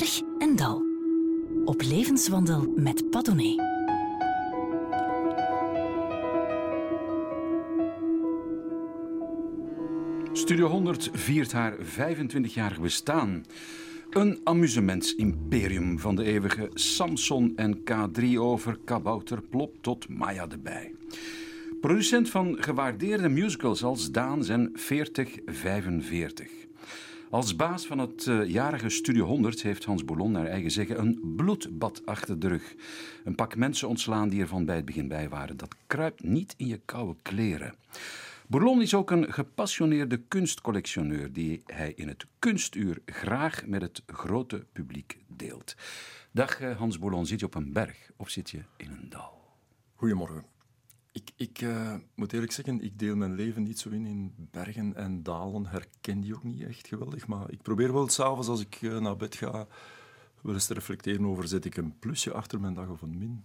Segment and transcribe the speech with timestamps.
[0.00, 0.82] berg en dal.
[1.64, 3.62] Op levenswandel met Padone.
[10.32, 13.44] Studio 100 viert haar 25-jarig bestaan.
[14.10, 20.94] Een amusementsimperium van de eeuwige Samson en K3 over Kabouter Plop tot Maya erbij.
[21.80, 26.64] Producent van gewaardeerde musicals als Daan zijn 4045.
[27.34, 31.34] Als baas van het uh, jarige Studio 100 heeft Hans Boulon naar eigen zeggen een
[31.36, 32.74] bloedbad achter de rug.
[33.24, 35.56] Een pak mensen ontslaan die er van bij het begin bij waren.
[35.56, 37.74] Dat kruipt niet in je koude kleren.
[38.46, 44.66] Bourlon is ook een gepassioneerde kunstcollectioneur die hij in het kunstuur graag met het grote
[44.72, 45.74] publiek deelt.
[46.30, 49.40] Dag eh, Hans Bourlon, zit je op een berg of zit je in een dal?
[49.94, 50.53] Goedemorgen.
[51.14, 54.94] Ik, ik uh, moet eerlijk zeggen, ik deel mijn leven niet zo in in bergen
[54.94, 55.66] en dalen.
[55.66, 57.26] Herken die ook niet echt geweldig.
[57.26, 59.66] Maar ik probeer wel s'avonds als ik uh, naar bed ga
[60.44, 63.44] wel eens te reflecteren over zet ik een plusje achter mijn dag of een min.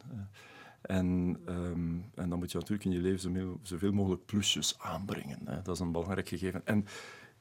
[0.81, 5.39] En, um, en dan moet je natuurlijk in je leven zoveel, mogelijk plusjes aanbrengen.
[5.45, 5.61] Hè.
[5.61, 6.65] Dat is een belangrijk gegeven.
[6.65, 6.85] En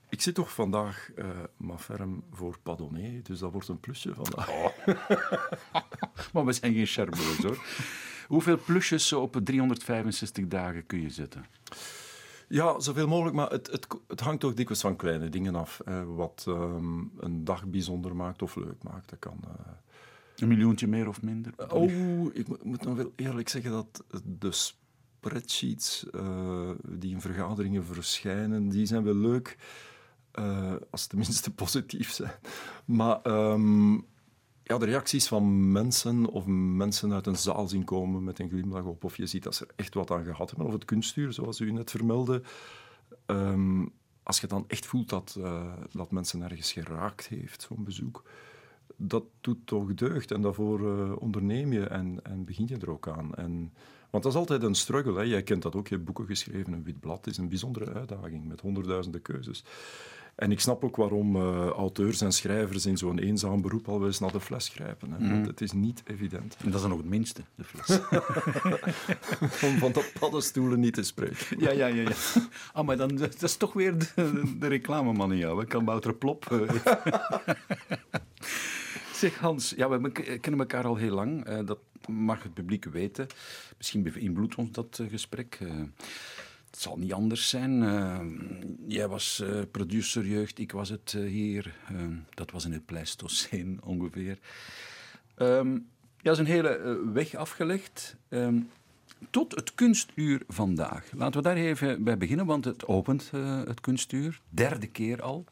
[0.09, 4.49] ik zit toch vandaag uh, maar ferm voor Padonné, dus dat wordt een plusje vandaag.
[4.51, 4.69] Oh.
[6.33, 7.65] maar we zijn geen charmeus hoor.
[8.29, 11.45] Hoeveel plusjes op 365 dagen kun je zetten?
[12.49, 15.81] Ja, zoveel mogelijk, maar het, het, het hangt toch dikwijls van kleine dingen af.
[15.85, 19.11] Hè, wat um, een dag bijzonder maakt of leuk maakt.
[19.11, 19.41] Dat kan...
[19.45, 19.51] Uh,
[20.37, 21.53] een miljoentje meer of minder?
[21.69, 28.69] Oh, ik moet dan wel eerlijk zeggen dat de spreadsheets uh, die in vergaderingen verschijnen,
[28.69, 29.57] die zijn wel leuk,
[30.39, 32.33] uh, als ze tenminste positief zijn.
[32.85, 34.07] Maar um,
[34.69, 38.85] ja, de reacties van mensen of mensen uit een zaal zien komen met een glimlach
[38.85, 41.33] op, of je ziet dat ze er echt wat aan gehad hebben, of het kunstuur,
[41.33, 42.43] zoals u net vermeldde.
[43.27, 48.23] Um, als je dan echt voelt dat, uh, dat mensen ergens geraakt heeft, zo'n bezoek,
[48.97, 50.31] dat doet toch deugd.
[50.31, 53.35] En daarvoor uh, onderneem je en, en begin je er ook aan.
[53.35, 53.73] En,
[54.11, 55.15] want dat is altijd een struggle.
[55.15, 55.23] Hè.
[55.23, 55.89] Jij kent dat ook.
[55.89, 56.73] Je hebt boeken geschreven.
[56.73, 59.65] Een wit blad is een bijzondere uitdaging met honderdduizenden keuzes.
[60.39, 64.19] En ik snap ook waarom uh, auteurs en schrijvers in zo'n eenzaam beroep al eens
[64.19, 65.13] naar de fles grijpen.
[65.13, 65.19] Hè.
[65.19, 65.45] Mm.
[65.45, 66.57] Het is niet evident.
[66.59, 67.99] En dat is dan ook het minste, de fles.
[69.71, 71.61] Om van dat paddenstoelen niet te spreken.
[71.61, 72.03] Ja, ja, ja.
[72.03, 72.11] ja.
[72.73, 75.65] Ah, maar dan, dat is toch weer de, de reclameman in jou.
[75.65, 76.51] Kan Bouter Plop...
[76.53, 76.71] Uh,
[79.13, 81.49] Zeg Hans, ja, we kennen elkaar al heel lang.
[81.49, 81.79] Uh, dat
[82.09, 83.27] mag het publiek weten.
[83.77, 85.59] Misschien beïnvloedt ons dat uh, gesprek.
[85.63, 85.83] Uh,
[86.79, 87.83] het zal niet anders zijn.
[88.89, 91.75] jij was producerjeugd, ik was het hier.
[92.35, 94.39] dat was in het Pleistocene ongeveer.
[95.37, 95.89] Um,
[96.21, 98.17] ja, is een hele weg afgelegd.
[99.31, 101.13] Tot het kunstuur vandaag.
[101.13, 103.31] Laten we daar even bij beginnen, want het opent
[103.65, 104.41] het kunstuur.
[104.49, 105.45] Derde keer al.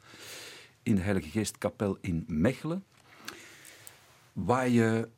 [0.82, 2.84] In de Heilige Geestkapel in Mechelen
[4.36, 5.08] waar je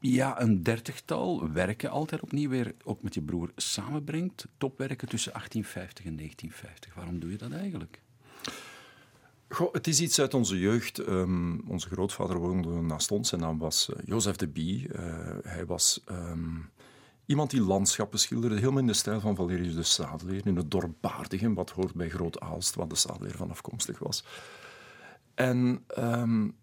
[0.00, 4.46] ja, een dertigtal werken altijd opnieuw weer ook met je broer samenbrengt.
[4.58, 6.94] Topwerken tussen 1850 en 1950.
[6.94, 8.02] Waarom doe je dat eigenlijk?
[9.48, 10.98] Goh, het is iets uit onze jeugd.
[10.98, 13.28] Um, onze grootvader woonde naast ons.
[13.28, 14.88] Zijn naam was uh, Jozef de Bie.
[14.88, 15.02] Uh,
[15.42, 16.70] hij was um,
[17.26, 20.94] iemand die landschappen schilderde, helemaal in de stijl van Valerius de Sadeleer, in het dorp
[21.00, 24.24] Baardigen, wat hoort bij Groot Aalst, waar de Sadeleer van afkomstig was.
[25.34, 26.56] En um,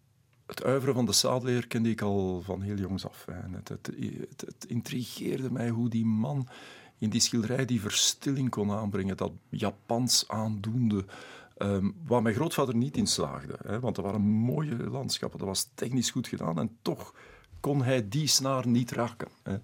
[0.47, 3.25] het uiveren van de Sadeleer kende ik al van heel jongs af.
[3.51, 3.87] Het, het,
[4.29, 6.47] het, het, intrigeerde mij hoe die man
[6.97, 11.05] in die schilderij die verstilling kon aanbrengen, dat Japans aandoende,
[11.57, 13.55] um, waar mijn grootvader niet in slaagde.
[13.63, 17.13] Hè, want er waren mooie landschappen, dat was technisch goed gedaan en toch
[17.59, 19.27] kon hij die snaar niet raken.
[19.43, 19.57] Hè.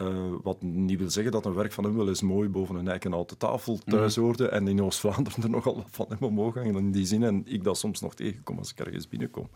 [0.00, 2.88] Uh, wat niet wil zeggen dat een werk van hem wel eens mooi boven een
[2.88, 4.24] eikenhouten tafel thuis mhm.
[4.24, 7.42] hoorde en in Oost-Vlaanderen er nogal wat van hem omhoog hangen in die zin en
[7.44, 9.50] ik dat soms nog tegenkom als ik ergens binnenkom.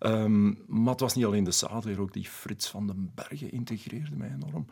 [0.00, 4.16] Um, maar het was niet alleen de Sadler, ook die Frits van den Bergen integreerde
[4.16, 4.66] mij enorm.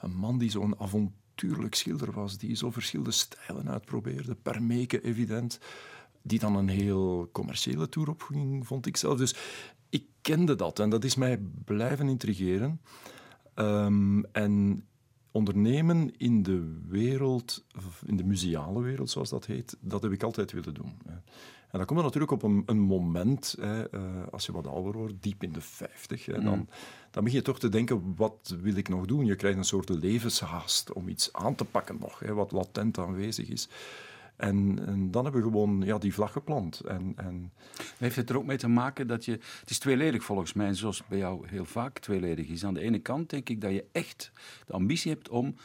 [0.00, 5.58] Een man die zo'n avontuurlijk schilder was, die zo verschillende stijlen uitprobeerde, per meke evident,
[6.22, 9.18] die dan een heel commerciële tour opging, vond ik zelf.
[9.18, 9.34] Dus
[9.88, 12.80] ik kende dat en dat is mij blijven intrigeren.
[13.58, 14.84] Um, en
[15.30, 17.64] ondernemen in de wereld,
[18.06, 20.94] in de museale wereld zoals dat heet, dat heb ik altijd willen doen.
[21.70, 24.92] En dan komt er natuurlijk op een, een moment, hè, uh, als je wat ouder
[24.92, 26.68] wordt, diep in de vijftig, dan, mm.
[27.10, 29.26] dan begin je toch te denken, wat wil ik nog doen?
[29.26, 33.48] Je krijgt een soort levenshaast om iets aan te pakken nog, hè, wat latent aanwezig
[33.48, 33.68] is.
[34.36, 36.80] En, en, dan hebben we gewoon ja, die vlag geplant.
[36.80, 37.52] En, en...
[37.98, 39.32] Heeft het er ook mee te maken dat je...
[39.32, 42.64] Het is tweeledig volgens mij, zoals bij jou heel vaak tweeledig is.
[42.64, 44.32] Aan de ene kant denk ik dat je echt
[44.66, 45.56] de ambitie hebt om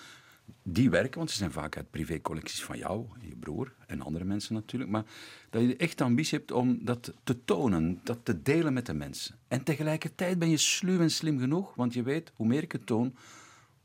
[0.64, 4.54] die werken, want ze zijn vaak uit privécollecties van jou, je broer en andere mensen
[4.54, 5.04] natuurlijk, maar
[5.50, 8.94] dat je echt de ambitie hebt om dat te tonen, dat te delen met de
[8.94, 9.36] mensen.
[9.48, 12.86] En tegelijkertijd ben je sluw en slim genoeg, want je weet, hoe meer ik het
[12.86, 13.16] toon,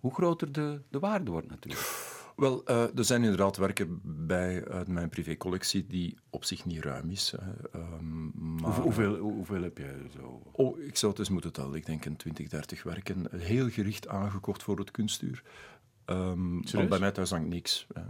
[0.01, 2.15] hoe groter de, de waarde wordt natuurlijk.
[2.37, 7.11] Wel, uh, er zijn inderdaad werken bij uit mijn privécollectie die op zich niet ruim
[7.11, 7.35] is.
[8.35, 10.43] Maar, hoeveel, hoeveel heb je zo?
[10.53, 11.75] Oh, ik zou het eens moeten tellen.
[11.75, 13.27] Ik denk een 20, 30 werken.
[13.31, 15.43] Heel gericht aangekocht voor het kunstuur.
[16.07, 17.87] Um, bij mij thuis hangt niks.
[17.97, 18.03] Uh,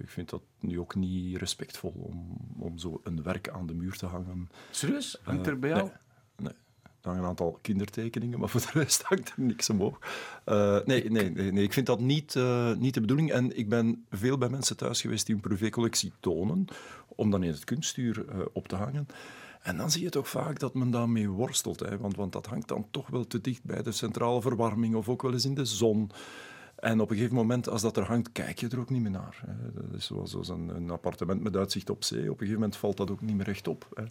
[0.00, 3.96] ik vind dat nu ook niet respectvol om, om zo een werk aan de muur
[3.96, 4.48] te hangen.
[4.70, 5.18] Serieus?
[5.22, 5.82] Hangt er bij jou?
[5.82, 5.92] Nee,
[6.36, 6.52] nee.
[7.02, 9.98] Hangen een aantal kindertekeningen, maar voor de rest hangt er niks omhoog.
[10.46, 13.32] Uh, nee, nee, nee, nee, ik vind dat niet, uh, niet de bedoeling.
[13.32, 16.64] En ik ben veel bij mensen thuis geweest die een privécollectie tonen,
[17.08, 19.06] om dan in het kunstuur op te hangen.
[19.60, 21.80] En dan zie je toch vaak dat men daarmee worstelt.
[21.80, 21.98] Hè?
[21.98, 25.22] Want, want dat hangt dan toch wel te dicht bij de centrale verwarming of ook
[25.22, 26.10] wel eens in de zon.
[26.80, 29.10] En op een gegeven moment, als dat er hangt, kijk je er ook niet meer
[29.10, 29.44] naar.
[29.74, 32.20] Dat is zoals een, een appartement met uitzicht op zee.
[32.20, 34.08] Op een gegeven moment valt dat ook niet meer recht op.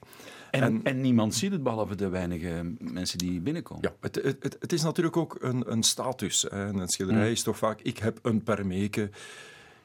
[0.52, 3.84] En, en, niemand ziet het, behalve de weinige mensen die binnenkomen.
[3.84, 6.48] Ja, het, het, het is natuurlijk ook een, een status.
[6.48, 7.32] En een schilderij mm.
[7.32, 9.10] is toch vaak, ik heb een permeke.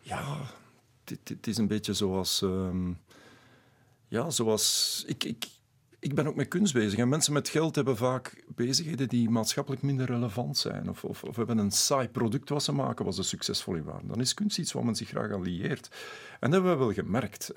[0.00, 0.40] Ja,
[1.04, 2.42] het, is een beetje zoals...
[2.42, 2.92] Ehm,
[4.08, 5.04] ja, zoals...
[5.06, 5.46] Ik, ik,
[6.04, 6.98] ik ben ook met kunst bezig.
[6.98, 10.88] En mensen met geld hebben vaak bezigheden die maatschappelijk minder relevant zijn.
[10.88, 14.08] Of, of, of hebben een saai product wat ze maken, wat ze succesvol in waren.
[14.08, 15.88] Dan is kunst iets waar men zich graag aan lieert.
[16.40, 17.52] En dat hebben we wel gemerkt.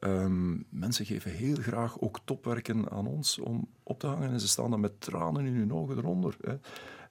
[0.00, 4.30] Ehm, mensen geven heel graag ook topwerken aan ons om op te hangen.
[4.30, 6.36] En ze staan dan met tranen in hun ogen eronder.
[6.40, 6.52] Uh,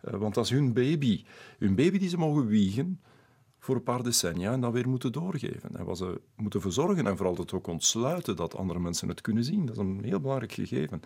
[0.02, 1.24] want dat is hun baby.
[1.58, 3.00] Hun baby die ze mogen wiegen
[3.68, 5.70] voor een paar decennia en dan weer moeten doorgeven.
[5.78, 9.44] En wat ze moeten verzorgen en vooral het ook ontsluiten dat andere mensen het kunnen
[9.44, 9.66] zien.
[9.66, 11.02] Dat is een heel belangrijk gegeven.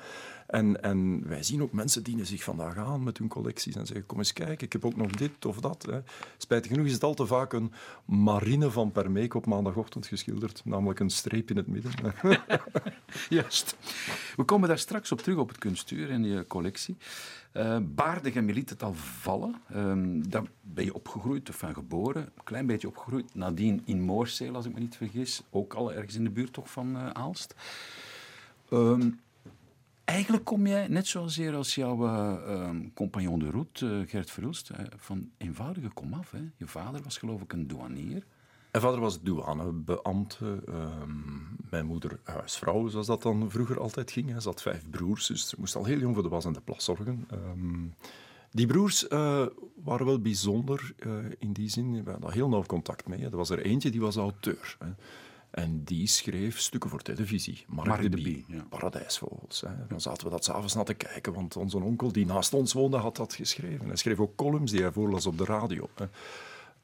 [0.48, 4.06] En, en wij zien ook mensen dienen zich vandaag aan met hun collecties en zeggen:
[4.06, 5.86] Kom eens kijken, ik heb ook nog dit of dat.
[5.90, 6.00] Hè.
[6.38, 7.72] Spijtig genoeg is het al te vaak een
[8.06, 11.92] marine van Permeek op maandagochtend geschilderd, namelijk een streep in het midden.
[13.30, 13.76] Juist.
[14.36, 16.98] We komen daar straks op terug op het kunstuur en je collectie.
[17.54, 19.56] Uh, baardig en je het al vallen.
[19.76, 23.36] Uh, daar ben je opgegroeid, of van geboren, een klein beetje opgegroeid.
[23.36, 25.42] Nadien in Moorseel, als ik me niet vergis.
[25.50, 27.56] Ook al ergens in de buurt toch van uh, Aalst.
[28.70, 29.20] Um,
[30.04, 35.90] eigenlijk kom jij, net zozeer als jouw ehm, compagnon de route, Gert Verhulst, van eenvoudige
[35.90, 36.32] komaf.
[36.32, 36.42] Hè?
[36.58, 38.24] Je vader was geloof ik een douanier.
[38.72, 40.62] Mijn vader was douanebeambte.
[40.68, 41.10] Ehm,
[41.70, 44.42] mijn moeder huisvrouw, zoals dat dan vroeger altijd ging.
[44.42, 46.62] Ze had vijf broers, dus ze moest al heel jong voor de was en de
[46.62, 47.28] plas zorgen.
[47.30, 47.88] Ehm,
[48.52, 49.46] die broers uh,
[49.84, 52.04] waren wel bijzonder uh, in die zin.
[52.04, 53.24] We hadden heel nauw contact mee.
[53.24, 54.78] Er was er eentje die was auteur.
[54.80, 54.90] Hè.
[55.52, 57.66] En die schreef stukken voor televisie.
[57.68, 58.66] Mark, Mark de, de Bie, ja.
[58.70, 59.62] Paradijsvogels.
[59.62, 59.88] Hè.
[59.88, 62.98] Dan zaten we dat s'avonds naar te kijken, want onze onkel die naast ons woonde
[62.98, 63.88] had dat geschreven.
[63.88, 65.90] Hij schreef ook columns die hij voorlas op de radio.
[65.96, 66.06] Hè.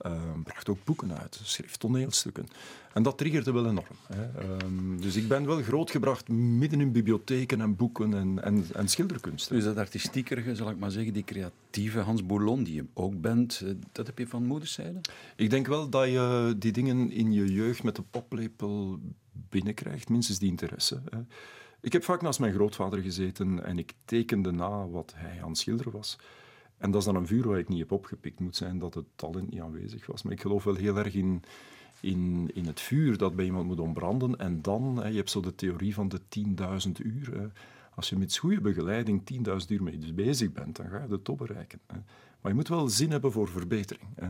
[0.06, 2.48] Uh, bracht ook boeken uit, schreef toneelstukken.
[2.94, 3.96] En dat triggerde wel enorm.
[4.14, 4.24] Hè.
[4.24, 9.50] Uh, dus ik ben wel grootgebracht midden in bibliotheken en boeken en, en, en schilderkunst.
[9.50, 13.62] Dus dat artistiekerige, zal ik maar zeggen, die creatieve Hans Boulon, die je ook bent,
[13.64, 15.02] eh, dat heb je van moederszijde?
[15.36, 19.00] Ik denk wel dat je die dingen in je jeugd met de poplepel
[19.32, 21.02] binnenkrijgt, minstens die interesse.
[21.10, 21.20] Hè.
[21.82, 25.58] Ik heb vaak naast mijn grootvader gezeten en ik tekende na wat hij aan het
[25.58, 26.18] schilderen was.
[26.78, 28.40] En dat is dan een vuur waar ik niet heb opgepikt.
[28.40, 30.24] moet zijn dat het talent niet aanwezig was.
[30.24, 31.44] Maar ik geloof wel heel erg in,
[32.00, 34.40] in, in het vuur dat bij iemand moet ontbranden.
[34.40, 36.20] En dan, hè, je hebt zo de theorie van de
[36.88, 37.40] 10.000 uur.
[37.40, 37.48] Hè.
[37.96, 41.38] Als je met goede begeleiding 10.000 uur mee bezig bent, dan ga je de top
[41.38, 41.80] bereiken.
[41.88, 41.98] Hè.
[42.42, 44.10] Maar je moet wel zin hebben voor verbetering.
[44.16, 44.28] Hè.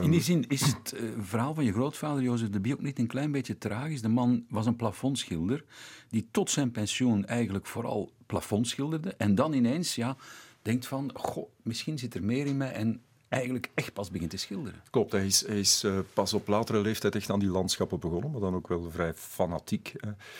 [0.00, 2.80] In die ehm, zin is het uh, verhaal van je grootvader Jozef de Bie ook
[2.80, 4.02] niet een klein beetje tragisch.
[4.02, 5.64] De man was een plafondschilder
[6.08, 9.14] die tot zijn pensioen eigenlijk vooral plafond schilderde.
[9.14, 10.16] En dan ineens, ja,
[10.62, 13.02] denkt van, goh, misschien zit er meer in mij en
[13.32, 14.80] eigenlijk echt pas begint te schilderen.
[14.90, 18.30] Klopt, hij is, hij is uh, pas op latere leeftijd echt aan die landschappen begonnen,
[18.30, 19.92] maar dan ook wel vrij fanatiek.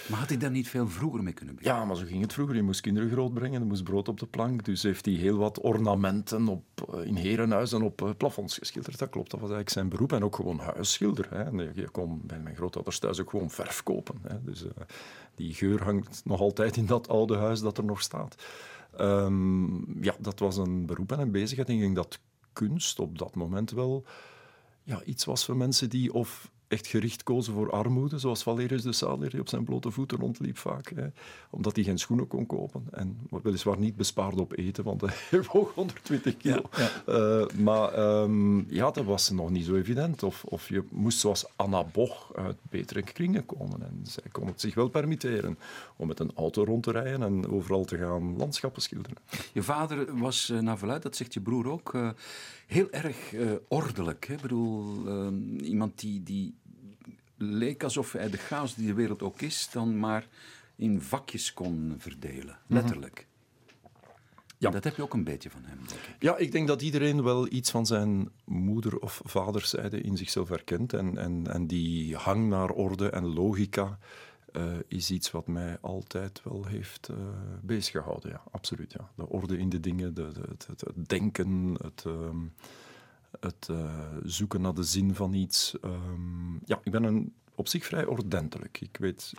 [0.08, 1.80] Maar had hij daar niet veel vroeger mee kunnen beginnen?
[1.80, 2.56] Ja, maar zo ging het vroeger.
[2.56, 4.64] Je moest kinderen grootbrengen, er moest brood op de plank.
[4.64, 6.64] Dus heeft hij heel wat ornamenten op,
[6.94, 8.98] uh, in herenhuizen op uh, plafonds geschilderd.
[8.98, 10.12] Dat klopt, dat was eigenlijk zijn beroep.
[10.12, 11.26] En ook gewoon huisschilder.
[11.30, 11.42] Hè.
[11.74, 14.18] Je kon bij mijn grootouders thuis ook gewoon verf kopen.
[14.22, 14.44] Hè.
[14.44, 14.64] Dus
[15.34, 18.42] die geur hangt nog altijd in dat oude huis dat er nog staat.
[19.00, 21.68] Um, ja, dat was een beroep en een bezigheid.
[21.68, 22.18] En ik denk dat
[22.52, 24.04] kunst op dat moment wel
[24.82, 28.92] ja, iets was voor mensen die of echt gericht kozen voor armoede, zoals Valerius de
[28.92, 31.06] Saler, die op zijn blote voeten rondliep vaak, hè,
[31.50, 32.84] omdat hij geen schoenen kon kopen.
[32.90, 36.62] En weliswaar niet bespaard op eten, want hij woog 120 kilo.
[37.06, 40.22] Eh, maar um, ja, dat was nog niet zo evident.
[40.22, 43.82] Of, of je moest zoals Anna Boch uit betere kringen komen.
[43.82, 45.58] En zij kon het zich wel permitteren
[45.96, 49.18] om met een auto rond te rijden en overal te gaan landschappen schilderen.
[49.52, 52.10] Je vader was, uh, naar verluid, dat zegt je broer ook, uh,
[52.66, 53.34] heel erg
[53.68, 54.26] ordelijk.
[54.26, 54.34] Hè?
[54.34, 56.54] Ik bedoel, ehm, iemand die, die
[57.42, 60.26] leek alsof hij de chaos die de wereld ook is, dan maar
[60.76, 62.58] in vakjes kon verdelen.
[62.66, 62.74] Mhm.
[62.74, 63.26] Letterlijk.
[64.58, 64.70] Ja.
[64.70, 66.16] Dat heb je ook een beetje van hem, denk ik.
[66.18, 70.92] Ja, ik denk dat iedereen wel iets van zijn moeder- of vaderszijde in zichzelf herkent.
[70.92, 73.98] En, en, en die hang naar orde en logica
[74.52, 77.16] uh, is iets wat mij altijd wel heeft uh,
[77.62, 78.30] beziggehouden.
[78.30, 78.92] Ja, absoluut.
[78.92, 79.10] Ja.
[79.14, 82.14] De orde in de dingen, de, de, het, het, denken, het, uh,
[83.40, 85.74] het uh, zoeken naar de zin van iets.
[85.84, 88.80] Um, ja, ik ben een, op zich vrij ordentelijk.
[88.80, 89.32] Ik weet,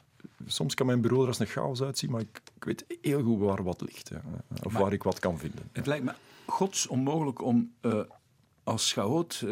[0.45, 3.39] soms kan mijn bureau er als een chaos uitzien, maar ik, ik weet heel goed
[3.39, 4.09] waar wat ligt.
[4.09, 4.17] Hè,
[4.63, 5.69] of maar waar ik wat kan vinden.
[5.71, 6.13] Het lijkt me
[6.45, 7.73] gods onmogelijk om
[8.63, 9.43] als chaot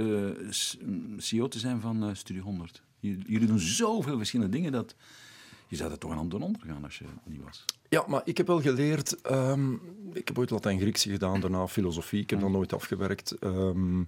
[1.18, 2.84] CEO te zijn van Studio 100.
[3.00, 4.96] Jullie doen zoveel verschillende dingen dat
[5.72, 7.66] je zou er toch aan handen ondergaan als je niet was.
[7.90, 9.32] Ja, maar ik heb wel geleerd.
[9.32, 9.82] Um,
[10.14, 12.22] ik heb ooit Latijn-Grieks gedaan, daarna filosofie.
[12.22, 13.36] Ik heb dat nooit afgewerkt.
[13.44, 14.08] Um,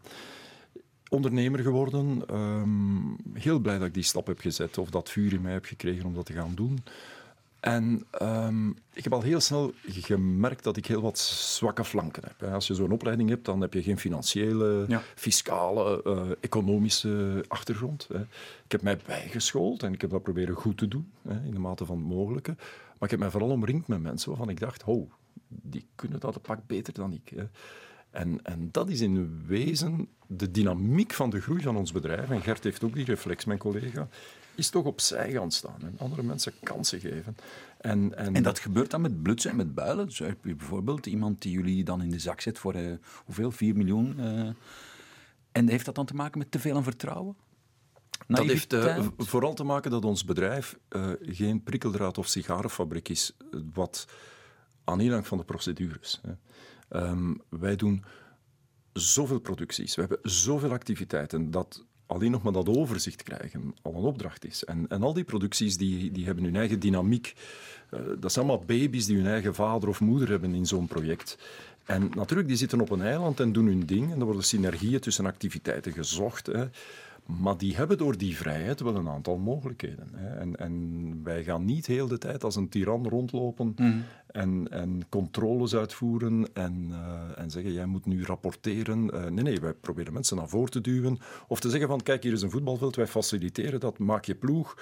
[1.09, 2.35] ondernemer geworden.
[2.35, 5.65] Um, heel blij dat ik die stap heb gezet of dat vuur in mij heb
[5.65, 6.83] gekregen om dat te gaan doen.
[7.63, 12.51] En um, ik heb al heel snel gemerkt dat ik heel wat zwakke flanken heb.
[12.51, 15.01] Als je zo'n opleiding hebt, dan heb je geen financiële, ja.
[15.15, 18.07] fiscale, uh, economische achtergrond.
[18.13, 18.21] Hè.
[18.63, 21.59] Ik heb mij bijgeschoold en ik heb dat proberen goed te doen, hè, in de
[21.59, 22.51] mate van het mogelijke.
[22.57, 25.11] Maar ik heb mij vooral omringd met mensen waarvan ik dacht, oh,
[25.47, 27.31] die kunnen dat een pak beter dan ik.
[27.35, 27.43] Hè.
[28.09, 32.29] En, en dat is in wezen de dynamiek van de groei van ons bedrijf.
[32.29, 34.07] En Gert heeft ook die reflex, mijn collega
[34.55, 37.35] is toch opzij gaan staan en andere mensen kansen geven.
[37.77, 40.05] En, en, en dat gebeurt dan met blutsen en met builen.
[40.05, 42.93] Dus heb je bijvoorbeeld iemand die jullie dan in de zak zet voor uh,
[43.25, 43.51] hoeveel?
[43.51, 44.15] 4 miljoen.
[44.19, 44.49] Uh,
[45.51, 47.35] en heeft dat dan te maken met te veel aan vertrouwen?
[48.27, 50.77] Dat heeft uh, vooral te maken dat ons bedrijf
[51.21, 53.35] geen prikkeldraad of sigarenfabriek is,
[53.73, 54.07] wat
[54.83, 56.21] aan aanhang van de procedures.
[56.89, 58.03] Um, wij doen
[58.93, 64.03] zoveel producties, we hebben zoveel activiteiten, dat alleen nog maar dat overzicht krijgen al een
[64.03, 64.63] opdracht is.
[64.63, 67.33] En, en al die producties die, die hebben hun eigen dynamiek.
[67.93, 71.37] Uh, dat zijn allemaal baby's die hun eigen vader of moeder hebben in zo'n project.
[71.85, 74.11] En natuurlijk, die zitten op een eiland en doen hun ding.
[74.11, 76.45] En er worden synergieën tussen activiteiten gezocht.
[76.45, 76.65] Hè.
[77.25, 80.09] Maar die hebben door die vrijheid wel een aantal mogelijkheden.
[80.13, 80.27] Hè.
[80.27, 84.03] En, en, wij gaan niet heel de tijd als een tiran rondlopen mm.
[84.27, 89.03] en, en, controles uitvoeren en, uh, en, zeggen, jij moet nu rapporteren.
[89.13, 91.17] Uh, nee, nee, wij proberen mensen naar voren te duwen.
[91.47, 94.77] Of te zeggen van, kijk, hier is een voetbalveld, wij faciliteren dat, maak je ploeg.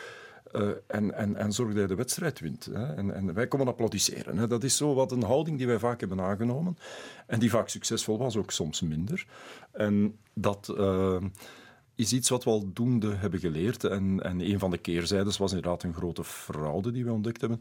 [0.54, 2.66] Uh, en, en, en zorg dat je de wedstrijd wint.
[2.66, 2.94] Hè.
[2.94, 4.38] En, en, wij komen applaudisseren.
[4.38, 4.48] Hè.
[4.48, 6.78] Dat is zo wat een houding die wij vaak hebben aangenomen.
[7.28, 9.26] En die vaak succesvol was, ook soms minder.
[9.72, 10.74] En dat
[12.02, 13.84] is iets wat we aldoende hebben geleerd.
[13.84, 17.60] En, en een van de keerzijdes was inderdaad een grote fraude die we ontdekt hebben.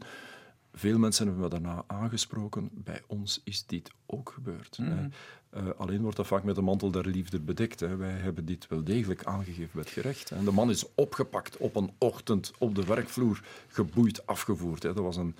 [0.73, 2.69] Veel mensen hebben we daarna aangesproken.
[2.73, 4.77] Bij ons is dit ook gebeurd.
[4.77, 5.11] Mm
[5.57, 7.79] uh, alleen wordt dat vaak met de mantel der liefde bedekt.
[7.79, 7.95] Hè.
[7.95, 10.31] Wij hebben dit wel degelijk aangegeven bij het gerecht.
[10.31, 14.83] En de man is opgepakt op een ochtend op de werkvloer, geboeid, afgevoerd.
[14.83, 14.93] Hè.
[14.93, 15.35] Dat was een,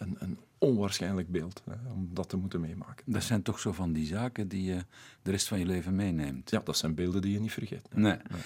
[0.00, 3.12] een, een onwaarschijnlijk beeld hè, om dat te moeten meemaken.
[3.12, 4.84] Dat zijn toch zo van die zaken die je
[5.22, 6.50] de rest van je leven meeneemt.
[6.50, 7.88] Ja, dat zijn beelden die je niet vergeet.
[7.94, 8.02] Nee.
[8.02, 8.40] nee.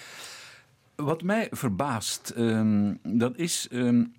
[0.94, 4.12] Wat mij verbaast, um, dat is um,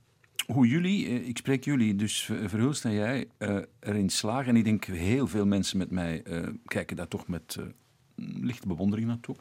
[0.48, 4.50] hoe jullie, eh, ik spreek jullie, dus Verhulst en jij, uh, erin slagen.
[4.50, 7.58] En ik denk heel veel mensen met mij uh, kijken daar toch met
[8.18, 9.36] lichte bewondering naartoe.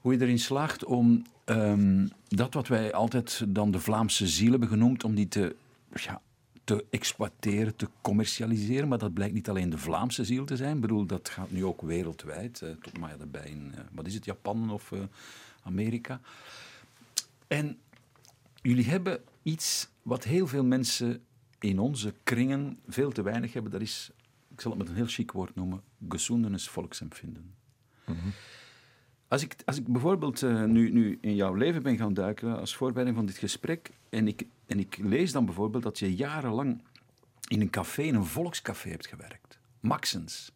[0.00, 4.68] Hoe je erin slaagt om um, dat wat wij altijd dan de Vlaamse ziel hebben
[4.68, 5.56] genoemd, om die te
[5.94, 6.20] ja,
[6.76, 8.88] te exploiteren, te commercialiseren.
[8.88, 10.74] Maar dat blijkt niet alleen de Vlaamse ziel te zijn.
[10.74, 12.60] Ik bedoel, dat gaat nu ook wereldwijd.
[12.60, 15.00] Uh, tot maar daarbij in, uh, wat is het, Japan of uh,
[15.62, 16.20] Amerika.
[17.46, 17.78] En
[18.62, 21.22] jullie hebben iets wat heel veel mensen
[21.58, 23.72] in onze kringen veel te weinig hebben.
[23.72, 24.10] Dat is,
[24.48, 27.54] ik zal het met een heel chic woord noemen, gesundenes volksempvinden.
[28.04, 28.16] Mm.
[29.30, 32.76] Als ik, als ik bijvoorbeeld uh, nu, nu in jouw leven ben gaan duiken als
[32.76, 36.82] voorbereiding van dit gesprek en ik, en ik lees dan bijvoorbeeld dat je jarenlang
[37.48, 40.52] in een café, in een volkscafé hebt gewerkt, Maxens,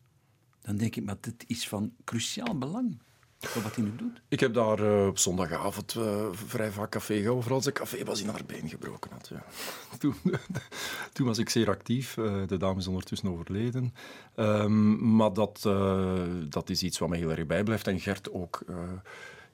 [0.60, 2.98] dan denk ik, maar dit is van cruciaal belang
[3.46, 4.20] voor wat hij nu doet.
[4.28, 8.04] Ik heb daar uh, op zondagavond uh, vrij vaak café gehouden, vooral als de café
[8.04, 9.28] was in haar been gebroken had.
[9.28, 9.44] Ja.
[9.98, 10.14] Toen,
[11.12, 12.16] toen, was ik zeer actief.
[12.16, 13.94] Uh, de dame is ondertussen overleden.
[14.36, 15.62] Um, maar dat,
[16.48, 17.86] dat is iets wat me heel erg bijblijft.
[17.86, 18.64] En Gert ook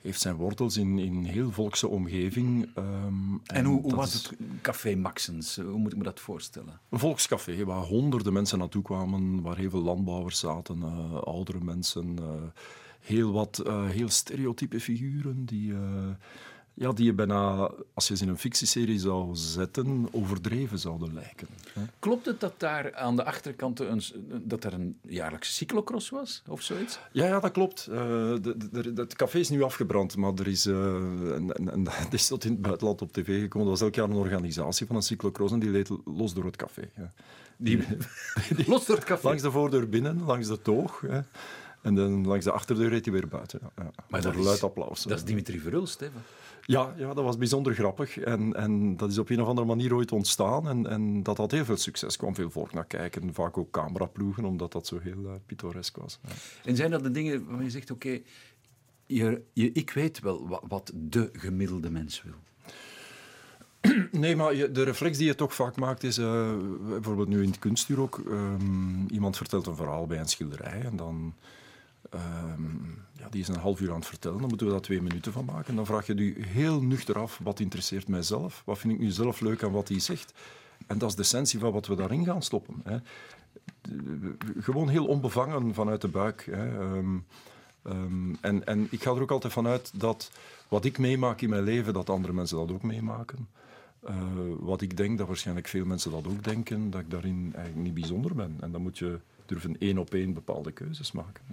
[0.01, 2.71] heeft zijn wortels in een heel volkse omgeving.
[2.75, 4.33] ehm, En hoe, was het
[4.63, 5.57] Café Maxens?
[5.57, 6.81] Hoe moet ik me dat voorstellen?
[6.89, 12.19] Een volkscafé waar honderden mensen naartoe kwamen, waar heel veel landbouwers zaten, eh, oudere mensen,
[12.19, 12.25] eh,
[13.01, 15.79] heel wat eh, heel stereotype figuren die, eh,
[16.75, 21.47] ja, die je bijna, als je ze in een fictieserie zou zetten, overdreven zouden lijken.
[21.75, 21.83] hè.
[21.99, 24.03] Klopt het dat daar aan de achterkant een,
[24.43, 26.99] dat er een jaarlijkse cyclocross was of zoiets?
[27.13, 27.87] Ja, ja, dat klopt.
[27.87, 27.97] Eh,
[28.41, 32.07] de, de, de- het café is nu afgebrand, maar er is, en, en, en dat
[32.21, 33.67] is tot in het buitenland op tv gekomen.
[33.67, 36.57] Er was elk jaar een organisatie van een cyclocross en die leed los door het
[36.57, 36.91] café.
[37.63, 37.87] Die,
[38.67, 39.27] Los door het café.
[39.27, 41.01] Langs de voordeur binnen, langs de toog.
[41.01, 41.21] Hè.
[41.83, 43.61] En dan langs de achterdeur reed hij weer buiten.
[43.77, 43.91] Ja.
[44.09, 45.03] Maar dat luid applaus.
[45.03, 46.07] Dat is Dimitri Verhulst, hè?
[46.67, 48.19] Ja, ja, dat was bijzonder grappig.
[48.19, 50.69] En, en dat is op een of andere manier ooit ontstaan.
[50.69, 52.13] En, en dat had heel veel succes.
[52.13, 53.35] Er kwam veel volk naar kijken.
[53.35, 56.19] Vaak ook cameraploegen, omdat dat zo heel eh, pittoresk was.
[56.23, 56.31] Ja.
[56.65, 58.21] En zijn dat de dingen waarvan je zegt, oké,
[59.07, 62.35] je, je, ik weet wel wat, wat de gemiddelde mens wil.
[64.11, 66.57] Nee, maar de reflex die je toch vaak maakt is, eh,
[66.89, 70.97] bijvoorbeeld nu in het kunstuur ook, ehm, iemand vertelt een verhaal bij een schilderij en
[70.97, 71.35] dan,
[72.11, 75.03] ehm, ja, die is een half uur aan het vertellen, dan moeten we daar twee
[75.03, 75.77] minuten van maken.
[75.77, 78.63] Dan vraag je je heel nuchter af, wat interesseert mijzelf?
[78.65, 80.33] Wat vind ik nu zelf leuk aan wat hij zegt?
[80.87, 82.83] En dat is de essentie van wat we daarin gaan stoppen.
[82.85, 82.99] Hè.
[84.61, 86.49] Gewoon heel onbevangen vanuit de buik.
[86.51, 86.81] Hè.
[86.81, 87.19] Ehm,
[87.83, 90.31] ehm, en, en ik ga er ook altijd vanuit dat
[90.69, 93.49] wat ik meemaak in mijn leven, dat andere mensen dat ook meemaken.
[94.01, 94.17] Eh,
[94.59, 97.95] wat ik denk, dat waarschijnlijk veel mensen dat ook denken, dat ik daarin eigenlijk niet
[97.95, 98.57] bijzonder ben.
[98.61, 101.45] En dan moet je durven één op één bepaalde keuzes maken.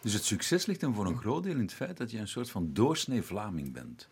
[0.00, 2.28] Dus het succes ligt dan voor een groot deel in het feit dat je een
[2.28, 4.08] soort van doorsnee Vlaming bent.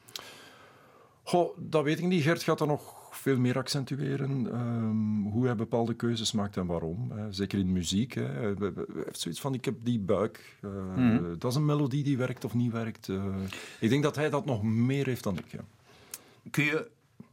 [1.23, 2.23] Goh, dat weet ik niet.
[2.23, 4.53] Gert gaat dat nog veel meer accentueren.
[4.53, 7.11] ehm, hoe hij bepaalde keuzes maakt en waarom.
[7.11, 7.33] hè.
[7.33, 8.13] Zeker in muziek.
[8.13, 8.23] Hè.
[8.25, 8.55] Hij
[9.05, 10.57] heeft zoiets van, ik heb die buik.
[10.63, 13.09] eh, Dat is een melodie die werkt of niet werkt.
[13.09, 13.35] eh.
[13.81, 15.47] ik denk dat hij dat nog meer heeft dan ik.
[15.53, 15.61] Ja.
[16.51, 16.91] Kun je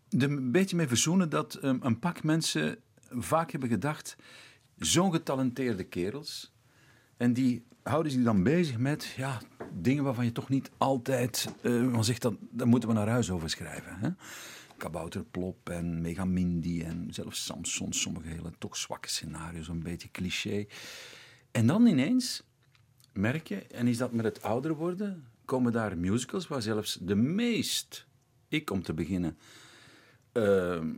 [0.10, 2.78] er een beetje mee verzoenen dat ehm, een pak mensen
[3.10, 4.16] vaak hebben gedacht,
[4.80, 6.54] zo'n getalenteerde kerels,
[7.18, 9.42] en die houden zich dan bezig met ja,
[9.74, 13.32] dingen waarvan je toch niet altijd eh van zegt, dat, daar moeten we naar huis
[13.32, 13.96] over schrijven.
[14.00, 14.10] Hè?
[14.78, 20.66] Kabouterplop en Megamindy en zelfs Samson, sommige hele toch zwakke scenario's, een beetje cliché.
[21.52, 22.44] En dan ineens
[23.14, 27.16] merk je, en is dat met het ouder worden, komen daar musicals waar zelfs de
[27.16, 28.08] meest,
[28.48, 29.38] ik om te beginnen,
[30.32, 30.94] ehm,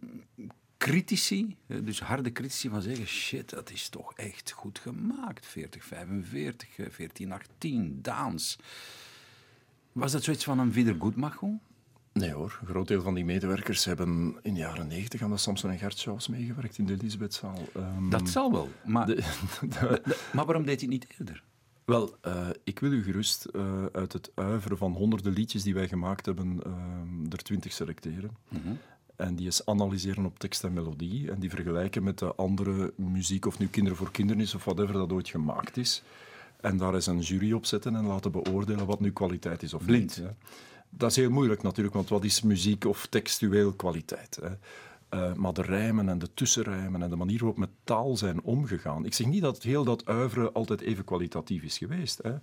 [0.85, 5.45] critici, eh, dus harde critici van zeggen, shit, dat is toch echt goed gemaakt.
[5.45, 8.57] 40, 45, eh, 14, 18, Daans.
[9.91, 11.59] Was dat zoiets van een Wiedergutmachung?
[12.13, 15.37] Nee hoor, een groot deel van die medewerkers hebben in de jaren negentig aan de
[15.37, 17.59] Samson en Gert shows meegewerkt in de Elisabethzaal.
[17.75, 19.15] Ehm, Dat zal wel, maar, de-
[19.61, 21.43] de- de- maar waarom deed hij het niet eerder?
[21.85, 25.87] Wel, eh, ik wil u gerust eh, uit het uiveren van honderden liedjes die wij
[25.87, 28.31] gemaakt hebben, ehm, er twintig selecteren.
[29.21, 31.31] En die eens analyseren op tekst en melodie.
[31.31, 34.93] En die vergelijken met de andere muziek, of nu Kinderen voor Kinderen is of whatever
[34.93, 36.03] dat ooit gemaakt is.
[36.61, 39.85] En daar eens een jury op zetten en laten beoordelen wat nu kwaliteit is of
[39.85, 40.01] Blind.
[40.01, 40.15] niet.
[40.15, 40.31] hè.
[40.89, 44.39] Dat is heel moeilijk natuurlijk, want wat is muziek of textueel kwaliteit?
[44.41, 44.49] Hè?
[45.11, 49.05] Eh, maar de rijmen en de tussenrijmen en de manier waarop met taal zijn omgegaan.
[49.05, 52.19] Ik zeg niet dat heel dat uiveren altijd even kwalitatief is geweest.
[52.21, 52.33] Hè?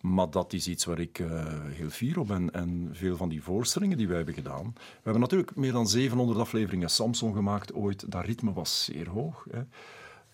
[0.00, 2.50] Maar dat is iets waar ik eh, heel fier op ben.
[2.50, 4.72] En veel van die voorstellingen die wij hebben gedaan.
[4.74, 8.10] We hebben natuurlijk meer dan 700 afleveringen Samson gemaakt ooit.
[8.10, 9.46] Dat ritme was zeer hoog.
[9.50, 9.62] Hè?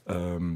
[0.04, 0.54] Ehm,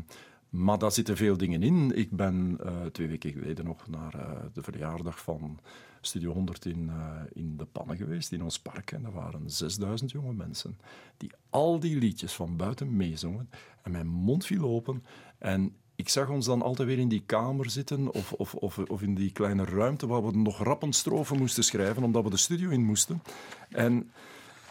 [0.57, 1.97] maar daar zitten veel dingen in.
[1.97, 5.59] Ik ben eh, twee weken geleden nog naar eh, de verjaardag van
[6.01, 8.93] Studio 100 in, eh, in De Pannen geweest, in ons park.
[8.93, 10.79] En er waren 6000 jonge mensen
[11.17, 13.51] die al die liedjes van buiten meezongen.
[13.83, 15.05] En mijn mond viel open.
[15.39, 19.03] En ik zag ons dan altijd weer in die kamer zitten of, of, of, of
[19.03, 22.71] in die kleine ruimte waar we nog rappen strofen moesten schrijven, omdat we de studio
[22.71, 23.23] in moesten.
[23.69, 24.11] En...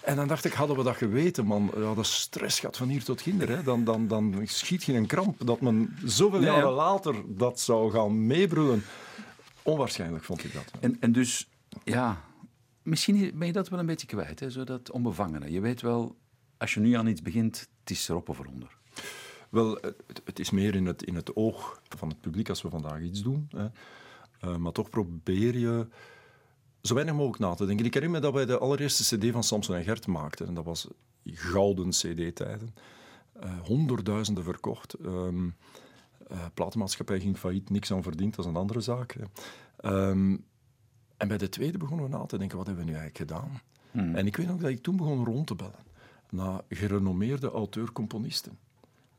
[0.05, 3.03] En dan dacht ik, hadden we dat geweten, man, ja, dat stress gaat van hier
[3.03, 3.49] tot ginder.
[3.49, 3.63] Hè.
[3.63, 6.53] Dan, dan, dan schiet je een kramp dat men zoveel Ja, ja.
[6.53, 8.83] jaren later dat zou gaan meebrullen.
[9.61, 10.71] Onwaarschijnlijk vond ik dat.
[10.79, 11.49] En, en dus,
[11.83, 12.21] ja,
[12.81, 14.49] misschien ben je dat wel een beetje kwijt, hè?
[14.49, 15.51] zo dat onbevangene.
[15.51, 16.15] Je weet wel,
[16.57, 18.77] als je nu aan iets begint, het is erop of eronder.
[19.49, 22.69] Wel, het, het is meer in het, in het oog van het publiek als we
[22.69, 23.49] vandaag iets doen.
[23.49, 23.67] Hè.
[24.39, 25.87] Eh, maar toch probeer je
[26.87, 27.85] zo weinig mogelijk na te denken.
[27.85, 30.47] Ik herinner me dat wij de allereerste cd van Samson en Gert maakten.
[30.47, 30.87] En dat was
[31.25, 32.75] gouden cd-tijden.
[33.33, 34.93] Eh, honderdduizenden verkocht.
[36.27, 39.15] Eh, platenmaatschappij ging failliet, niks aan verdiend, dat is een andere zaak.
[39.77, 40.37] Ehm,
[41.17, 43.61] en bij de tweede begonnen we na te denken, wat hebben we nu eigenlijk gedaan?
[44.15, 45.85] En ik weet nog dat ik toen begon rond te bellen
[46.29, 48.57] naar gerenommeerde auteur-componisten.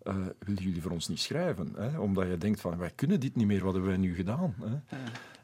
[0.03, 1.73] Eh, willen jullie voor ons niet schrijven?
[1.77, 1.99] Hè?
[1.99, 4.55] Omdat je denkt van, wij kunnen dit niet meer, wat hebben wij nu gedaan?
[4.61, 4.97] Hè?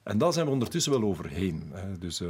[0.02, 1.72] En daar zijn we ondertussen wel overheen.
[1.98, 2.28] Dus uh,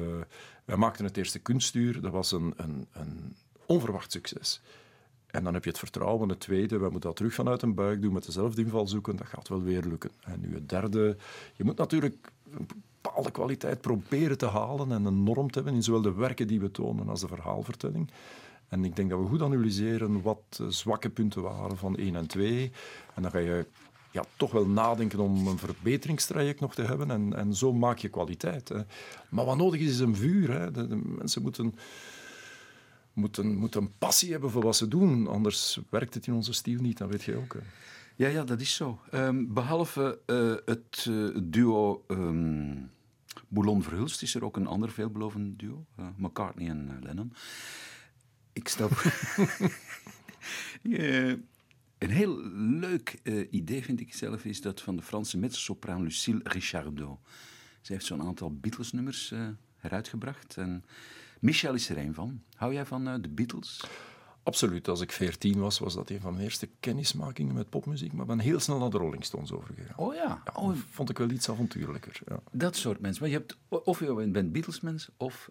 [0.65, 4.61] wij maakten het eerste kunstuur, dat was een, een, een onverwacht succes.
[5.27, 6.29] En dan heb je het vertrouwen.
[6.29, 9.17] Het tweede, we moeten dat terug vanuit een buik doen met dezelfde inval zoeken.
[9.17, 10.11] Dat gaat wel weer lukken.
[10.21, 11.17] En nu het derde,
[11.57, 12.69] je moet natuurlijk een
[13.01, 16.61] bepaalde kwaliteit proberen te halen en een norm te hebben in zowel de werken die
[16.61, 18.11] we tonen als de verhaalvertelling.
[18.69, 22.73] En ik denk dat we goed analyseren wat zwakke punten waren van 1 en 2.
[23.15, 23.67] En dan ga je
[24.13, 27.11] ja, toch wel nadenken om een verbeteringstraject nog te hebben.
[27.11, 28.69] En, en zo maak je kwaliteit.
[28.69, 28.81] Hè.
[29.31, 30.51] Maar wat nodig is, is een vuur.
[30.51, 30.71] Hè.
[30.71, 31.75] De, mensen moeten
[33.13, 35.27] moeten, moeten een passie hebben voor wat ze doen.
[35.27, 37.57] Anders werkt het in onze stijl niet, dat weet je ook.
[38.17, 39.01] Ja, ja, dat is zo.
[39.13, 42.91] Um, behalve uh, het uh, duo um,
[43.49, 47.33] Boulon-Verhulst is er ook een ander veelbelovend duo, uh, McCartney en Lennon.
[48.53, 48.89] Ik stel
[52.03, 57.19] Een heel leuk idee, vind ik zelf, is dat van de Franse mezzo-sopraan Lucille Richardot.
[57.81, 59.35] Ze heeft zo'n aantal Beatles-nummers
[59.77, 60.85] heruitgebracht en
[61.43, 62.43] Michel is er een van.
[62.55, 63.85] Hou jij van uh, de Beatles?
[64.43, 64.89] Absoluut.
[64.89, 68.13] Als ik veertien was, was dat een van mijn eerste kennismakingen met popmuziek.
[68.13, 69.97] Maar ben heel snel naar de Rolling Stones overgegaan.
[69.97, 70.43] Oh ja.
[70.45, 70.77] ja oh.
[70.91, 72.21] Vond ik wel iets avontuurlijker.
[72.27, 72.41] Ja.
[72.53, 73.23] Dat soort mensen.
[73.23, 75.51] Maar je hebt, of je bent Beatles-mens of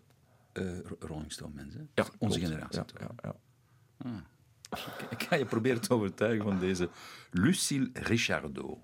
[0.54, 1.74] uh, Rolling Stone-mens.
[1.94, 2.82] Ja, Onze generatie.
[3.00, 3.36] Ja, ja, ja.
[3.98, 4.12] Ah.
[5.10, 6.89] Ik ga je proberen te overtuigen van deze
[7.31, 8.77] Lucille Richardot.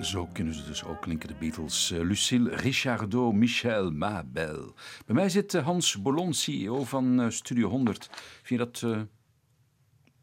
[0.00, 1.90] Zo kunnen ze dus ook klinken, de Beatles.
[1.90, 4.74] Uh, Lucille Richardot, Michel Mabel.
[5.06, 8.08] Bij mij zit uh, Hans Bolon, CEO van uh, Studio 100.
[8.42, 9.06] Vind je dat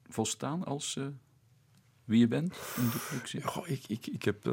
[0.07, 0.99] volstaan als
[2.03, 3.39] wie je bent in de productie?
[3.39, 4.43] Ja, ik, ik, ik heb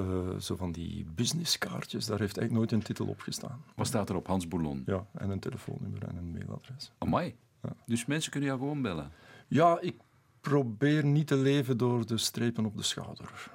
[0.40, 3.64] zo van die businesskaartjes, daar heeft eigenlijk nooit een titel op gestaan.
[3.74, 4.83] Wat staat er op, Hans Bolon?
[4.87, 6.92] Ja, en een telefoonnummer en een mailadres.
[6.98, 7.35] Amai.
[7.62, 7.76] Ja.
[7.87, 9.12] Dus mensen kunnen jou gewoon bellen?
[9.48, 9.96] Ja, ik
[10.40, 13.50] probeer niet te leven door de strepen op de schouder.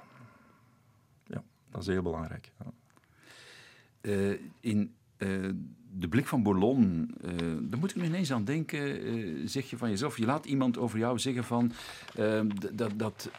[1.72, 2.52] Dat is heel belangrijk.
[4.02, 5.50] Uh, in uh,
[5.90, 9.48] de blik van Boulogne, uh, daar moet ik nu ineens aan denken.
[9.48, 11.72] zeg je van jezelf, je laat iemand over jou zeggen van
[12.14, 13.30] ehm, dat, dat,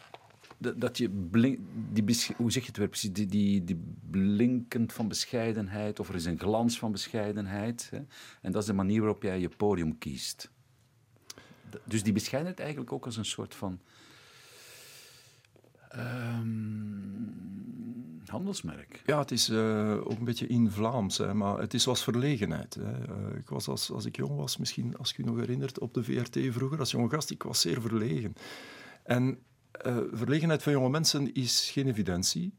[0.57, 1.59] dat, dat je blink,
[1.91, 6.15] die, hoe zeg je het weer precies, die, die, die blinkend van bescheidenheid, of er
[6.15, 7.87] is een glans van bescheidenheid.
[7.91, 8.01] Hè?
[8.41, 10.51] En dat is de manier waarop jij je podium kiest.
[11.83, 13.79] Dus die bescheidenheid eigenlijk ook als een soort van.
[15.95, 17.92] Um,
[18.33, 19.01] handelsmerk.
[19.05, 22.73] Ja, het is uh, ook een beetje in Vlaams, hè, maar het is was verlegenheid.
[22.73, 22.81] Hè.
[22.81, 25.93] Uh, ik was als, als ik jong was, misschien als je je nog herinnert, op
[25.93, 28.35] de VRT vroeger, als jonge gast, ik was zeer verlegen.
[29.03, 29.39] En
[29.85, 32.53] uh, verlegenheid van jonge mensen is geen evidentie.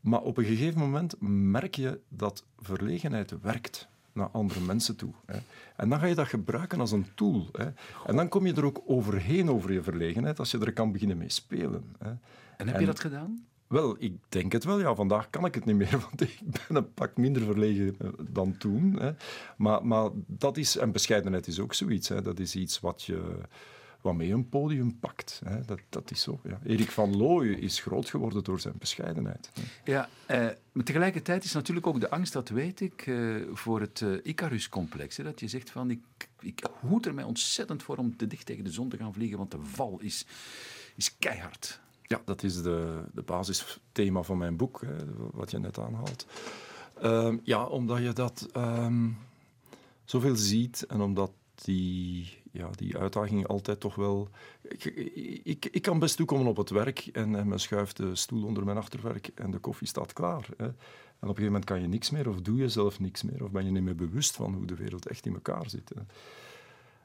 [0.00, 1.14] Maar op een gegeven moment
[1.50, 5.12] merk je dat verlegenheid werkt naar andere mensen toe.
[5.26, 5.38] Hè.
[5.76, 7.48] En dan ga je dat gebruiken als een tool.
[7.52, 7.68] Hè.
[8.06, 11.18] En dan kom je er ook overheen over je verlegenheid als je er kan beginnen
[11.18, 11.94] mee spelen.
[11.98, 12.12] Hè.
[12.56, 13.46] En heb je dat gedaan?
[13.70, 14.80] Wel, ik denk het wel.
[14.80, 18.08] Ja, vandaag kan ik het niet meer, want ik ben een pak minder verlegen eh,
[18.30, 19.00] dan toen.
[19.00, 19.12] Hè.
[19.56, 22.08] Maar, maar dat is, en bescheidenheid is ook zoiets.
[22.08, 22.22] Hè.
[22.22, 23.38] Dat is iets wat je
[24.00, 25.40] waarmee een podium pakt.
[25.44, 25.64] Hè.
[25.64, 26.40] Dat, dat is zo.
[26.44, 26.60] Ja.
[26.64, 29.50] Erik van Looy is groot geworden door zijn bescheidenheid.
[29.84, 34.00] Ja, eh, maar tegelijkertijd is natuurlijk ook de angst, dat weet ik, eh, voor het
[34.00, 35.16] uh, Icarus-complex.
[35.16, 36.02] Dat je zegt van, ik,
[36.40, 39.38] ik hoed er mij ontzettend voor om te dicht tegen de zon te gaan vliegen,
[39.38, 40.26] want de val is,
[40.96, 41.80] is keihard.
[42.10, 44.96] Ja, dat is de, de basisthema van mijn boek, hè,
[45.32, 46.26] wat je net aanhaalt.
[47.02, 49.18] Uh, ja, omdat je dat um,
[50.04, 54.28] zoveel ziet en omdat die, ja, die uitdaging altijd toch wel...
[55.42, 58.64] Ik, ik, kan best toekomen op het werk en, en men schuift de stoel onder
[58.64, 60.48] mijn achterwerk en de koffie staat klaar.
[60.56, 60.64] Hè.
[60.64, 60.74] En op
[61.20, 63.64] een gegeven moment kan je niks meer of doe je zelf niks meer of ben
[63.64, 65.92] je niet meer bewust van hoe de wereld echt in elkaar zit.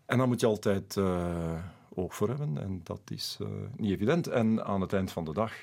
[0.05, 1.63] En dan moet je altijd uh,
[1.93, 4.27] oog voor hebben en dat is uh, niet evident.
[4.27, 5.53] En aan het eind van de dag...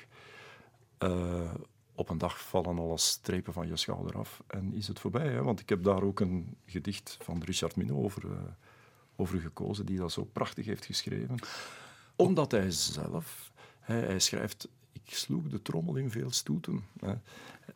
[0.99, 1.51] Uh,
[1.95, 5.27] op een dag vallen alle strepen van je schouder af en is het voorbij.
[5.27, 5.43] Hè?
[5.43, 8.23] Want ik heb daar ook een gedicht van Richard Minot over,
[9.15, 11.35] over gekozen, die dat zo prachtig heeft geschreven.
[12.15, 16.83] Omdat hij zelf, hij, hij schrijft, ik sloeg de trommel in veel stoeten.
[16.99, 17.13] Hè.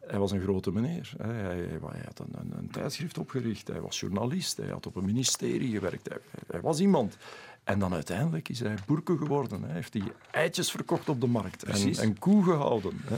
[0.08, 1.14] Hij was een grote meneer.
[1.18, 1.70] Hij,
[2.06, 6.10] had een, een, een, tijdschrift opgericht, hij was journalist, hij had op een ministerie gewerkt,
[6.10, 6.18] hij,
[6.48, 7.18] hij was iemand.
[7.64, 9.64] En dan uiteindelijk is hij boerke geworden.
[9.64, 13.02] Hij heeft die eitjes verkocht op de markt en, en koe gehouden.
[13.04, 13.18] Hè.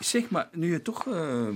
[0.00, 1.06] Zeg maar, nu je toch...
[1.06, 1.48] Uh,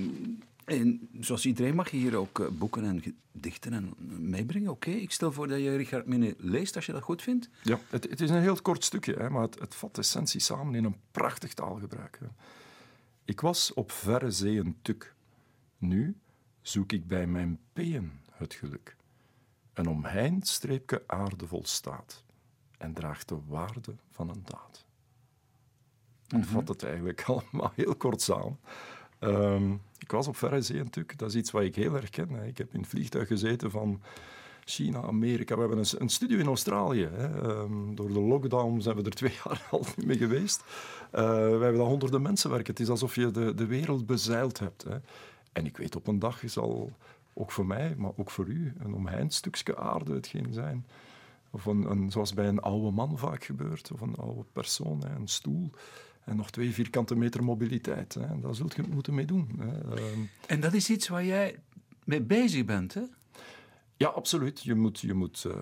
[0.65, 4.71] en zoals iedereen mag je hier ook uh, boeken en gedichten en meebrengen.
[4.71, 5.01] Oké, okay.
[5.01, 7.49] ik stel voor dat je Richard Mine leest als je dat goed vindt.
[7.63, 10.41] Ja, het, het is een heel kort stukje, hè, maar het, het vat de essentie
[10.41, 12.19] samen in een prachtig taalgebruik.
[12.21, 12.27] Hè.
[13.31, 15.15] Ik was op verre zee een tuk.
[15.79, 16.17] Nu
[16.61, 18.97] zoek ik bij mijn peeën het geluk.
[19.73, 22.25] Een omheind streepje aarde volstaat
[22.79, 24.85] en draagt de waarde van een daad.
[26.27, 26.53] En mm -hmm.
[26.53, 28.59] vat het eigenlijk allemaal heel kort samen.
[29.21, 31.19] Um, ik was op verre zee natuurlijk.
[31.19, 32.29] Dat is iets wat ik heel erg ken.
[32.29, 32.47] Hè.
[32.47, 34.03] Ik heb in het vliegtuig gezeten van
[34.71, 35.55] China, Amerika.
[35.55, 37.09] We hebben een, een studio in Australië.
[37.13, 37.49] Hè.
[37.49, 40.61] Um, door de lockdown zijn we er twee jaar al niet mee geweest.
[40.61, 42.73] Uh, we hebben daar honderden mensen werken.
[42.73, 44.85] Het is alsof je de, de wereld bezeild hebt.
[44.85, 44.97] Hè.
[45.53, 46.93] En ik weet, op een dag zal
[47.33, 50.87] ook voor mij, maar ook voor u, een omheind stukje aarde hetgeen zijn.
[51.51, 55.29] Of een, zoals bij een oude man vaak gebeurt, of een oude persoon, hè, een
[55.29, 55.71] stoel.
[56.25, 58.15] En nog twee vierkante meter mobiliteit.
[58.15, 58.41] Hè.
[58.41, 59.51] Daar zult je moeten mee doen.
[59.59, 60.01] Hè.
[60.47, 61.59] En dat is iets waar jij
[62.05, 63.03] mee bezig bent, hè?
[64.01, 64.63] Ja, absoluut.
[64.63, 65.55] Je moet, je moet uh,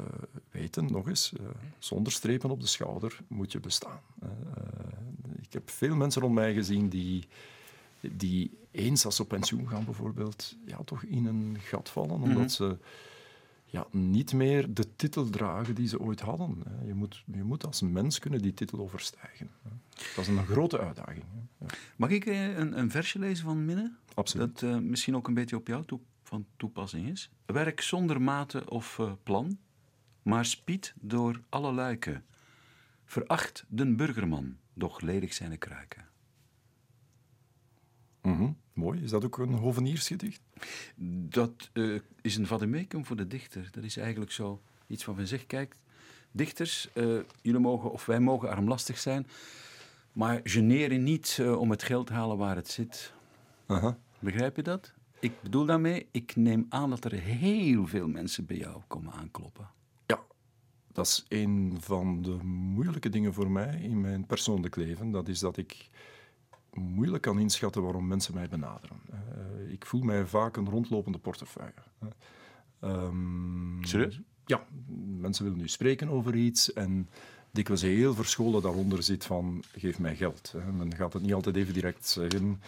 [0.51, 1.47] weten, nog eens, uh,
[1.79, 4.01] zonder strepen op de schouder moet je bestaan.
[4.23, 4.29] Uh,
[5.41, 7.29] ik heb veel mensen rond mij gezien die,
[8.01, 12.29] die eens als ze op pensioen gaan bijvoorbeeld, ja, toch in een gat vallen, omdat
[12.29, 12.49] mm -hmm.
[12.49, 12.79] ze
[13.65, 16.63] ja, niet meer de titel dragen die ze ooit hadden.
[16.87, 19.51] Je moet, je moet als mens kunnen die titel overstijgen.
[20.17, 21.25] Dat is een grote uitdaging.
[21.97, 23.93] Mag ik een, een versje lezen van Minne?
[24.15, 24.61] Absoluut.
[24.61, 27.31] Dat misschien ook een beetje op jou toe, van toepassing is.
[27.47, 29.59] Werk zonder mate of uh, plan,
[30.23, 32.25] maar spied door alle luiken.
[33.05, 36.07] Veracht den burgerman, doch ledig zijn kruiken.
[38.23, 38.57] Mm -hmm.
[38.73, 39.03] Mooi.
[39.03, 40.41] Is dat ook een hoveniersgedicht?
[41.29, 43.69] Dat uh, is een vademecum voor de dichter.
[43.71, 45.77] Dat is eigenlijk zo iets van zegt, kijk,
[46.31, 49.27] dichters, uh, jullie mogen, of wij mogen armlastig zijn,
[50.13, 53.13] maar generen niet uh, om het geld te halen waar het zit.
[54.19, 54.97] Begrijp je dat?
[55.21, 59.69] Ik bedoel daarmee, ik neem aan dat er heel veel mensen bij jou komen aankloppen.
[60.07, 60.21] Ja,
[60.93, 65.11] dat is een van de moeilijke dingen voor mij in mijn persoonlijk leven.
[65.11, 65.89] Dat is dat ik
[66.73, 69.01] moeilijk kan inschatten waarom mensen mij benaderen.
[69.11, 71.83] Uh, ik voel mij vaak een rondlopende portefeuille.
[72.81, 74.21] Um, Serieus?
[74.47, 74.67] Ja,
[75.19, 77.09] mensen willen nu spreken over iets en
[77.51, 80.55] dikwijls heel verscholen daaronder zit van geef mij geld.
[80.77, 82.61] Men gaat het niet altijd even direct zeggen.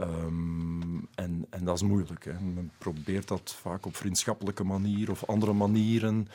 [0.00, 2.24] Um, en, en dat is moeilijk.
[2.24, 2.40] Hè.
[2.40, 6.28] Men probeert dat vaak op vriendschappelijke manier of andere manieren.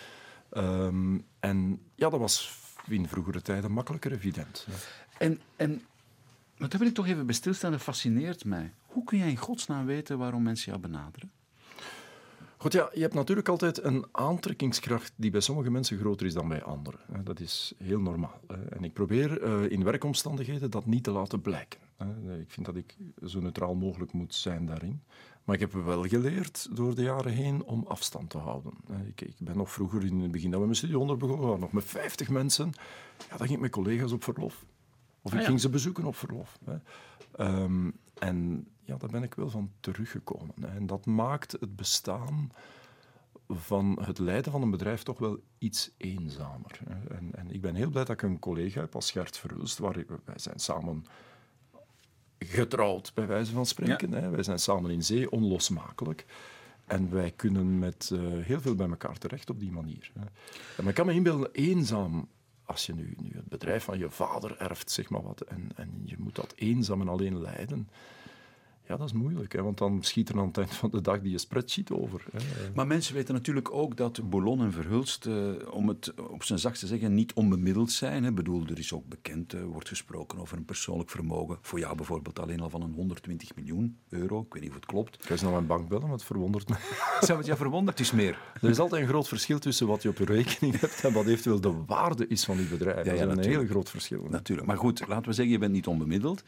[0.58, 4.68] Um, en ja, dat was in vroegere tijden makkelijker evident.
[4.70, 4.76] Hè.
[5.26, 5.82] En, en
[6.58, 8.74] maar daar wil ik toch even bij stilstaan, dat fascineert mij.
[8.86, 11.32] Hoe kun jij in godsnaam weten waarom mensen jou benaderen?
[12.58, 16.48] Goed, ja, je hebt natuurlijk altijd een aantrekkingskracht die bij sommige mensen groter is dan
[16.48, 17.00] bij anderen.
[17.24, 18.42] Dat is heel normaal.
[18.70, 21.80] En ik probeer in werkomstandigheden dat niet te laten blijken.
[22.40, 25.02] Ik vind dat ik zo neutraal mogelijk moet zijn daarin.
[25.44, 28.74] Maar ik heb wel geleerd door de jaren heen om afstand te houden.
[29.06, 31.72] Ik, ik ben nog vroeger, in het begin dat we mijn studie onder begonnen, nog
[31.72, 32.72] met 50 mensen.
[33.30, 34.66] Ja, dan ging ik met collega's op verlof.
[35.22, 35.48] Of ik ah, ja.
[35.48, 36.60] ging ze bezoeken op verlof.
[37.40, 40.56] Um, en ja, daar ben ik wel van teruggekomen.
[40.76, 42.52] En dat maakt het bestaan
[43.48, 46.80] van het leiden van een bedrijf toch wel iets eenzamer.
[47.10, 50.06] En, en, ik ben heel blij dat ik een collega heb als Gert Verhulst, waar
[50.26, 51.06] wij zijn samen
[52.46, 54.14] getrouwd, bij wijze van spreken.
[54.14, 54.30] Hè.
[54.30, 56.26] Wij zijn samen in zee, onlosmakelijk.
[56.86, 60.12] En wij kunnen met uh, heel veel bij elkaar terecht op die manier.
[60.20, 60.26] Hè.
[60.78, 62.28] En ik kan me inbeelden, eenzaam
[62.66, 66.02] als je nu, nu het bedrijf van je vader erft, zeg maar wat, en, en
[66.06, 67.90] je moet dat eenzaam en alleen leiden.
[68.88, 71.22] Ja, dat is moeilijk, hè, want dan schiet er aan het eind van de dag
[71.22, 72.24] die spreadsheet over.
[72.32, 72.40] Hè.
[72.76, 75.36] Maar mensen weten natuurlijk ook dat Boulogne en Verhulst, eh,
[75.70, 78.26] om het op zijn zachtst te zeggen, niet onbemiddeld zijn.
[78.26, 81.58] Ik bedoel, er is ook bekend, uh, wordt gesproken over een persoonlijk vermogen.
[81.62, 84.42] Voor jou bijvoorbeeld alleen al van een 120 miljoen euro.
[84.42, 85.18] Ik weet niet of het klopt.
[85.20, 86.76] Ga eens naar mijn bank bellen, want het verwondert me.
[87.28, 87.98] Zou het jou verwonderd?
[87.98, 88.40] Het is meer.
[88.62, 91.26] Er is altijd een groot verschil tussen wat je op je rekening hebt en wat
[91.26, 93.06] eventueel de waarde is van je bedrijf.
[93.06, 94.28] Ja, ja, dat is een heel groot verschil.
[94.30, 94.68] Natuurlijk.
[94.68, 96.44] Maar goed, laten we zeggen, je bent niet onbemiddeld.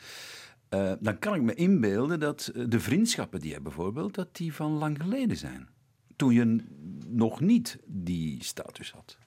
[0.74, 4.36] Uh, dan kan ik me inbeelden dat eh, de vriendschappen die je hebt bijvoorbeeld, dat
[4.36, 5.68] die van lang geleden zijn.
[6.16, 6.64] Toen je
[7.08, 9.18] nog niet die status had.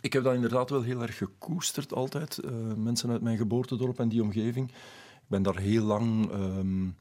[0.00, 2.40] Ik heb dat inderdaad wel heel erg gekoesterd altijd.
[2.44, 4.70] Uh, mensen uit mijn geboortedorp en die omgeving.
[4.70, 6.96] Ik ben daar heel lang um,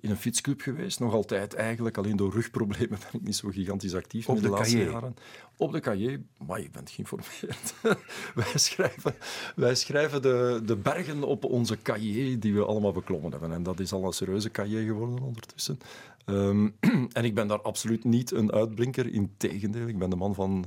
[0.00, 1.00] in een fietsclub geweest.
[1.00, 1.96] Nog altijd eigenlijk.
[1.98, 4.90] Alleen door rugproblemen ben ik niet zo gigantisch actief Op de, de laatste cahier.
[4.90, 5.16] jaren.
[5.56, 6.20] Op de cahier.
[6.46, 7.74] Maar je bent geïnformeerd.
[8.34, 9.14] wij schrijven,
[9.56, 13.52] wij schrijven de, de bergen op onze cahier die we allemaal beklommen hebben.
[13.52, 15.78] En dat is al een serieuze cahier geworden ondertussen.
[16.26, 16.76] Um,
[17.12, 19.12] en ik ben daar absoluut niet een uitblinker.
[19.12, 20.64] Integendeel, ik ben de man van,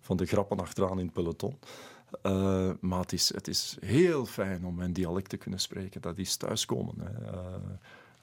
[0.00, 1.58] van de grappen achteraan in het peloton.
[2.22, 6.00] Uh, maar het is, het is heel fijn om mijn dialect te kunnen spreken.
[6.00, 6.94] Dat is thuiskomen.
[6.98, 7.32] Hè.
[7.32, 7.54] Uh,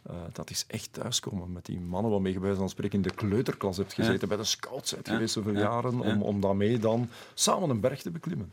[0.09, 3.13] uh, dat is echt thuiskomen met die mannen waarmee je bij van spreken in de
[3.13, 4.27] kleuterklas hebt gezeten, ja.
[4.27, 4.97] bij de scouts ja.
[5.03, 5.59] geweest zoveel ja.
[5.59, 8.51] jaren, om, om daarmee dan samen een berg te beklimmen.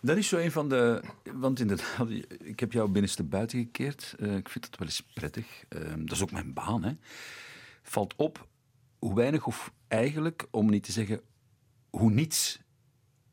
[0.00, 1.02] Dat is zo een van de...
[1.32, 4.14] Want inderdaad, ik heb jou binnenste buiten gekeerd.
[4.18, 5.64] Uh, ik vind dat wel eens prettig.
[5.68, 6.92] Uh, dat is ook mijn baan, hè.
[7.82, 8.48] Valt op
[8.98, 11.20] hoe weinig of eigenlijk, om niet te zeggen
[11.90, 12.60] hoe niets,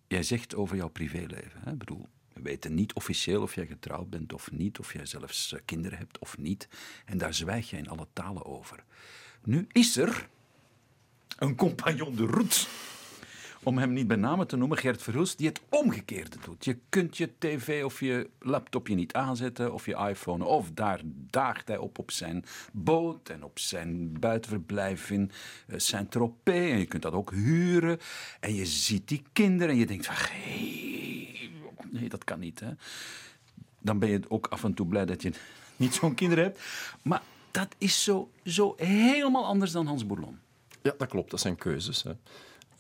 [0.08, 1.62] jij zegt over jouw privéleven.
[1.64, 1.72] Hè?
[1.72, 5.56] Ik bedoel, we weten niet officieel of jij getrouwd bent of niet, of jij zelfs
[5.66, 6.68] kinderen hebt of niet.
[7.06, 8.84] En daar zwijg je in alle talen over.
[9.44, 10.28] Nu is er
[11.38, 12.66] een compagnon de route,
[13.64, 16.66] om hem niet bij name te noemen, Gert Verhulst, die het omgekeerde doet.
[16.66, 21.68] Je kunt je tv of je laptopje niet aanzetten, of je iPhone, of daar daagt
[21.68, 25.32] hij op op zijn boot en op zijn buitenverblijf in
[25.68, 26.72] uh, Saint-Tropez.
[26.72, 28.00] En je kunt dat ook huren.
[28.40, 30.87] En je ziet die kinderen en je denkt, hey,
[31.92, 32.60] nee, dat kan niet.
[32.60, 32.72] Hè?
[33.80, 35.32] Dan ben je ook af en toe blij dat je
[35.76, 36.60] niet zo'n kinderen hebt.
[37.02, 37.22] Maar
[37.52, 40.38] dat is zo, zo helemaal anders dan Hans Bourlon.
[40.82, 41.32] Ja, dat klopt.
[41.32, 42.04] Dat zijn keuzes.
[42.04, 42.12] Hè.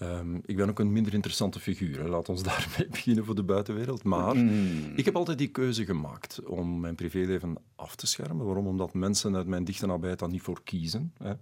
[0.01, 1.99] Um, ik ben ook een minder interessante figuur.
[1.99, 2.07] Hè.
[2.07, 4.03] Laat ons daarmee beginnen voor de buitenwereld.
[4.03, 4.93] Maar mm.
[4.95, 8.45] ik heb altijd die keuze gemaakt om mijn privéleven af te schermen.
[8.45, 8.67] Waarom?
[8.67, 11.13] Omdat mensen uit mijn dichte nabijheid daar niet voor kiezen.
[11.17, 11.33] Hè.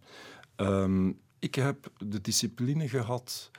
[0.56, 3.52] Um, ik heb de discipline gehad,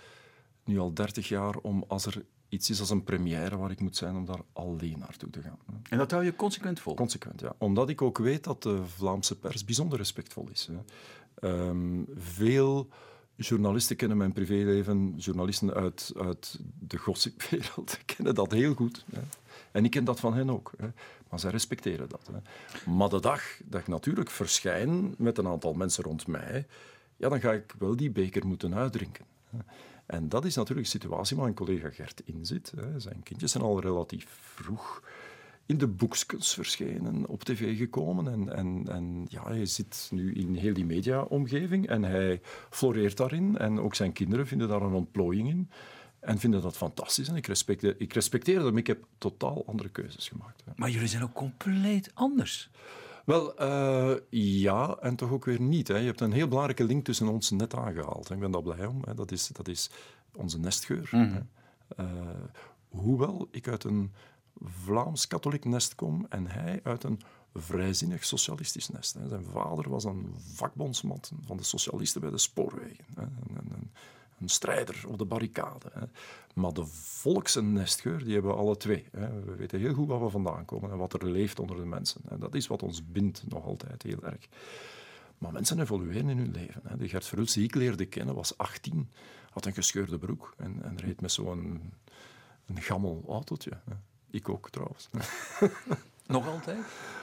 [0.64, 2.24] nu al 30 jaar, om als er
[2.56, 5.58] iets is als een première waar ik moet zijn om daar alleen naartoe te gaan.
[5.90, 6.94] En dat hou je consequent vol?
[6.94, 7.54] Consequent, ja.
[7.58, 10.68] Omdat ik ook weet dat de Vlaamse pers bijzonder respectvol is.
[10.70, 10.78] Hè.
[11.68, 12.88] Um, veel
[13.36, 19.04] journalisten kennen mijn privéleven, journalisten uit, uit de gossipwereld kennen dat heel goed.
[19.12, 19.20] Hè.
[19.72, 20.72] En ik ken dat van hen ook.
[20.76, 20.88] Hè.
[21.30, 22.30] Maar zij respecteren dat.
[22.32, 22.38] Hè.
[22.90, 26.66] Maar de dag dat ik natuurlijk verschijn met een aantal mensen rond mij,
[27.16, 29.24] ja, dan ga ik wel die beker moeten uitdrinken.
[30.06, 32.72] En dat is natuurlijk een situatie waar mijn collega Gert in zit.
[32.96, 35.02] Zijn kindjes zijn al relatief vroeg
[35.66, 38.32] in de boekskens verschenen, op tv gekomen.
[38.32, 42.40] En, en, en ja, hij zit nu in heel die mediaomgeving en hij
[42.70, 43.58] floreert daarin.
[43.58, 45.70] En ook zijn kinderen vinden daar een ontplooiing in.
[46.20, 47.28] En vinden dat fantastisch.
[47.28, 50.64] En ik respecteer, ik respecteer dat, maar ik heb totaal andere keuzes gemaakt.
[50.76, 52.70] Maar jullie zijn ook compleet anders.
[53.26, 55.88] Wel, uh, ja, en toch ook weer niet.
[55.88, 55.96] Hè.
[55.96, 58.28] Je hebt een heel belangrijke link tussen ons net aangehaald.
[58.28, 58.34] Hè.
[58.34, 59.02] Ik ben daar blij om.
[59.04, 59.14] Hè.
[59.14, 59.90] Dat, is, dat is
[60.34, 61.08] onze nestgeur.
[61.10, 61.48] Mm -hmm.
[62.06, 62.10] uh,
[62.88, 64.12] hoewel ik uit een
[64.60, 67.20] Vlaams-katholiek nest kom en hij uit een
[67.54, 69.14] vrijzinnig socialistisch nest.
[69.14, 69.28] Hè.
[69.28, 73.04] Zijn vader was een vakbondsman van de socialisten bij de spoorwegen.
[73.14, 73.22] Hè.
[73.22, 73.90] Een, een,
[74.40, 75.90] een, strijder op de barricade.
[75.92, 76.07] Hè.
[76.55, 79.07] Maar de volks- en nestgeur, die hebben we alle twee.
[79.12, 79.42] Hè.
[79.42, 82.20] We weten heel goed waar we vandaan komen en wat er leeft onder de mensen.
[82.29, 84.49] En dat is wat ons bindt nog altijd heel erg.
[85.38, 86.83] Maar mensen evolueren in hun leven.
[86.85, 86.96] Hè.
[86.96, 89.11] De Gert Verhulst die ik leerde kennen was 18,
[89.51, 91.92] had een gescheurde broek en, en reed met zo'n
[92.66, 93.70] een gammel autootje.
[93.85, 93.94] Hè.
[94.31, 95.09] Ik ook trouwens.
[96.27, 96.79] Nog altijd?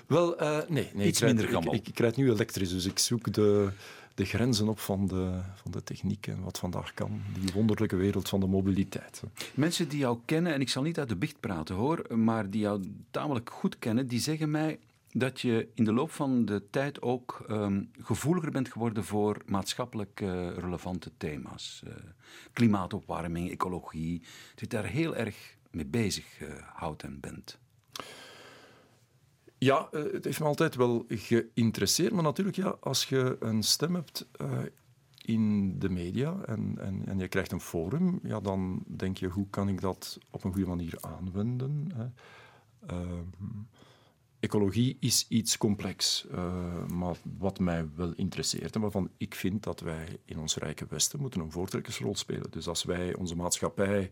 [0.08, 0.92] Wel, uh, nee.
[0.94, 1.08] nee.
[1.08, 1.74] Iets minder gammel.
[1.74, 3.72] Ik, ik, ik rijd nu elektrisch, dus ik zoek de,
[4.14, 7.22] de grenzen op van de, van de techniek en wat vandaag kan.
[7.40, 9.24] Die wonderlijke wereld van de mobiliteit.
[9.54, 12.62] Mensen die jou kennen, en ik zal niet uit de bicht praten hoor, maar die
[12.62, 14.80] jou tamelijk goed kennen, die zeggen mij
[15.12, 20.22] dat je in de loop van de tijd ook um, gevoeliger bent geworden voor maatschappelijk
[20.22, 21.84] uh, relevante thema's.
[21.88, 21.94] Uh,
[22.54, 24.20] klimaatopwarming, ecologie.
[24.50, 27.60] Dat je daar heel erg mee bezig uh, houdt en bent.
[29.64, 32.14] Ja, het heeft me altijd wel geïnteresseerd.
[32.14, 34.28] Maar natuurlijk, ja, als je een stem hebt
[35.26, 39.48] in de media en, en, en je krijgt een forum, ja, dan denk je, hoe
[39.50, 41.92] kan ik dat op een goede manier aanwenden?
[41.96, 42.06] Hè?
[42.88, 43.26] Ehm,
[44.40, 49.80] ecologie is iets complex, uh, maar wat mij wel interesseert en waarvan ik vind dat
[49.80, 52.52] wij in ons rijke Westen moeten een voortrekkersrol spelen.
[52.52, 54.12] Dus als wij onze maatschappij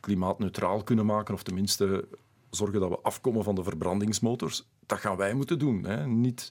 [0.00, 2.08] klimaatneutraal kunnen maken, of tenminste
[2.54, 5.84] zorgen dat we afkomen van de verbrandingsmotors, dat gaan wij moeten doen.
[5.84, 6.06] Hè.
[6.06, 6.48] Niet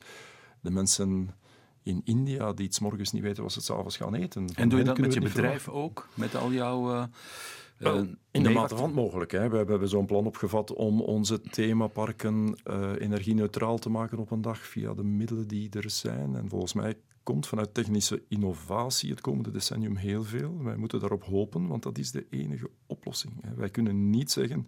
[0.62, 1.36] de mensen
[1.84, 4.47] in India die iets morgens niet weten wat ze s'avonds gaan eten.
[4.56, 6.08] en doe je dat met je bedrijf ook?
[6.14, 6.93] Met al jouw...
[6.93, 7.04] Uh,
[7.80, 8.01] uh,
[8.32, 9.32] in de mate van het mogelijk.
[9.32, 9.49] Hè.
[9.49, 14.58] We hebben zo'n plan opgevat om onze themaparken uh, energie-neutraal te maken op een dag
[14.58, 16.36] via de middelen die er zijn.
[16.36, 20.64] En volgens mij komt vanuit technische innovatie het komende decennium heel veel.
[20.64, 23.34] Wij moeten daarop hopen, want dat is de enige oplossing.
[23.41, 23.54] Hè.
[23.56, 24.68] Wij kunnen niet zeggen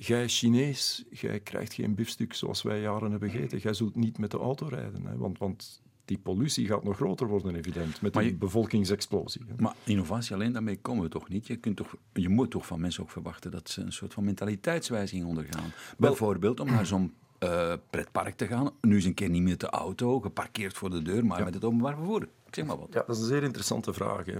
[0.00, 3.58] Jij Chinees, jij krijgt geen biefstuk zoals wij jaren hebben gegeten.
[3.58, 5.06] Jij zult niet met de auto rijden.
[5.06, 9.42] Hè, want, want die pollutie gaat nog groter worden, evident, met die bevolkingsexplosie.
[9.46, 9.54] Hè.
[9.56, 11.46] Maar innovatie alleen, daarmee komen we toch niet?
[11.46, 14.24] Je, kunt toch, je moet toch van mensen ook verwachten dat ze een soort van
[14.24, 15.72] mentaliteitswijziging ondergaan.
[15.96, 18.70] Bijvoorbeeld om naar zo'n uh, pretpark te gaan.
[18.80, 21.64] Nu eens een keer niet met de auto, geparkeerd voor de deur, maar met het
[21.64, 22.28] openbaar vervoer.
[22.50, 22.88] zeg maar wat.
[22.92, 24.26] Ja, dat is een zeer interessante vraag.
[24.26, 24.32] Hè.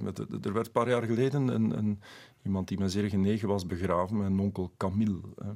[0.43, 2.01] Er werd een paar jaar geleden een, een,
[2.43, 5.21] iemand die me zeer genegen was begraven, mijn onkel Camille.
[5.37, 5.53] Hè.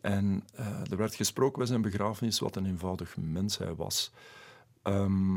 [0.00, 4.12] En uh, er werd gesproken bij zijn begrafenis wat een eenvoudig mens hij was.
[4.82, 5.36] Um,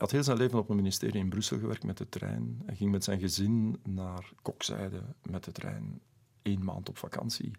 [0.00, 2.62] hij had heel zijn leven op een ministerie in Brussel gewerkt met de trein.
[2.66, 6.00] Hij ging met zijn gezin naar Kokzijde met de trein.
[6.42, 7.50] één maand op vakantie.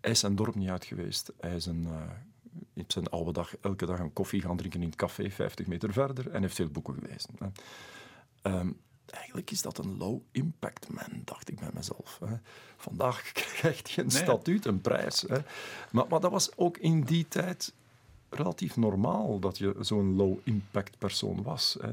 [0.00, 1.32] Hij is zijn dorp niet uit geweest.
[1.40, 1.82] Hij is een,
[2.74, 5.92] uh, zijn oude dag elke dag een koffie gaan drinken in het café, 50 meter
[5.92, 7.34] verder, en heeft veel boeken gelezen.
[9.10, 12.20] Eigenlijk is dat een low-impact man, dacht ik bij mezelf.
[12.24, 12.36] Hè.
[12.76, 15.20] Vandaag krijgt hij een statuut, een prijs.
[15.20, 15.38] Hè.
[15.90, 17.72] Maar, maar dat was ook in die tijd
[18.28, 21.76] relatief normaal dat je zo'n low-impact persoon was.
[21.80, 21.92] Hè.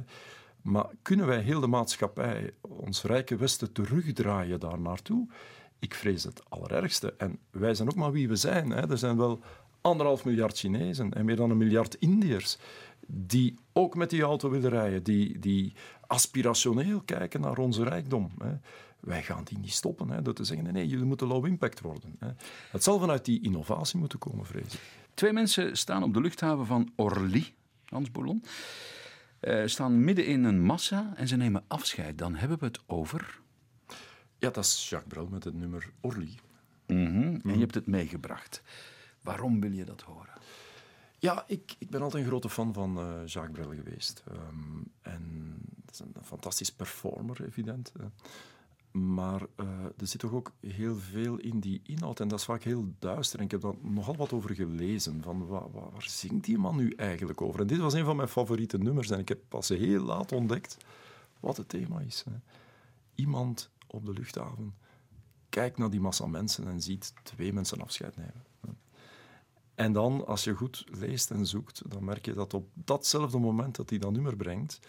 [0.62, 5.28] Maar kunnen wij heel de maatschappij, ons rijke Westen, terugdraaien daar naartoe?
[5.80, 7.14] Ik vrees het allerergste.
[7.18, 8.70] En wij zijn ook maar wie we zijn.
[8.70, 8.90] Hè.
[8.90, 9.40] Er zijn wel
[9.82, 12.58] anderhalf miljard Chinezen en meer dan een miljard Indiërs
[13.08, 15.74] die ook met die auto willen rijden, die, die
[16.08, 18.32] aspirationeel kijken naar onze rijkdom.
[18.38, 18.54] Hè.
[19.00, 22.16] Wij gaan die niet stoppen hè, door te zeggen, nee, jullie moeten low impact worden.
[22.20, 22.30] Hè.
[22.72, 24.80] Het zal vanuit die innovatie moeten komen, vrees ik.
[25.14, 27.54] Twee mensen staan op de luchthaven van Orly,
[27.86, 28.44] Hans Boulon.
[29.42, 32.18] Uh, staan midden in een massa en ze nemen afscheid.
[32.18, 33.40] Dan hebben we het over...
[34.38, 36.38] Ja, dat is Jacques Brel met het nummer Orly.
[36.88, 37.42] Mm -hmm.
[37.44, 38.62] En je hebt het meegebracht.
[39.22, 40.35] Waarom wil je dat horen?
[41.26, 44.24] Ja, ik, ik ben altijd een grote fan van uh, Jacques Brel geweest.
[44.32, 45.56] Um, en
[45.86, 47.92] dat is een, fantastisch performer, evident.
[48.92, 49.68] Maar uh,
[49.98, 52.20] er zit toch ook heel veel in die inhoud.
[52.20, 53.40] En dat is vaak heel duister.
[53.40, 55.22] En ik heb daar nogal wat over gelezen.
[55.24, 57.60] Van waar, waar, waar, zingt die man nu eigenlijk over?
[57.60, 59.10] En dit was een van mijn favoriete nummers.
[59.10, 60.78] En ik heb pas heel laat ontdekt
[61.40, 62.24] wat het thema is.
[62.30, 62.36] Hè.
[63.16, 64.76] Iemand op de luchthaven
[65.50, 68.44] kijkt naar die massa mensen en ziet twee mensen afscheid nemen.
[69.76, 73.76] En dan, als je goed leest en zoekt, dan merk je dat op datzelfde moment
[73.76, 74.80] dat hij dat nummer brengt,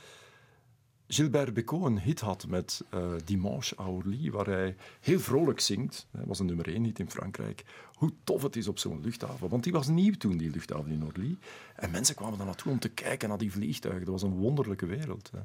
[1.09, 6.07] Gilbert Bécaud een hit had met uh, Dimanche à Orly, waar hij heel vrolijk zingt.
[6.11, 7.65] Hij was een nummer één hit in Frankrijk.
[7.95, 9.49] Hoe tof het is op zo'n luchthaven.
[9.49, 11.39] Want die was nieuw toen, die luchthaven in Orly.
[11.77, 14.05] En mensen kwamen daar naartoe om te kijken naar die vliegtuigen.
[14.05, 15.31] Dat was een wonderlijke wereld.
[15.31, 15.39] Hè.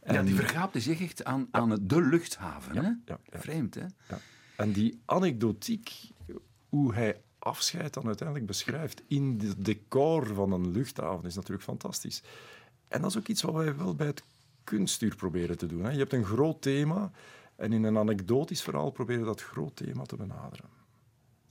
[0.00, 2.74] En, ja, die vergaapte zich echt aan, aan de luchthaven.
[2.74, 2.90] Ja, hè?
[3.04, 3.86] Ja, Vreemd, hè?
[4.56, 6.10] En die anekdotiek,
[6.68, 12.22] hoe hij afscheid dan uiteindelijk beschrijft in het decor van een luchthaven, is natuurlijk fantastisch.
[12.88, 14.22] En dat is ook iets wat wij wel bij het
[14.64, 15.84] kunstuur proberen te doen.
[15.84, 15.90] Hè.
[15.90, 17.10] Je hebt een groot thema
[17.56, 20.68] en in een anekdotisch verhaal proberen dat groot thema te benaderen.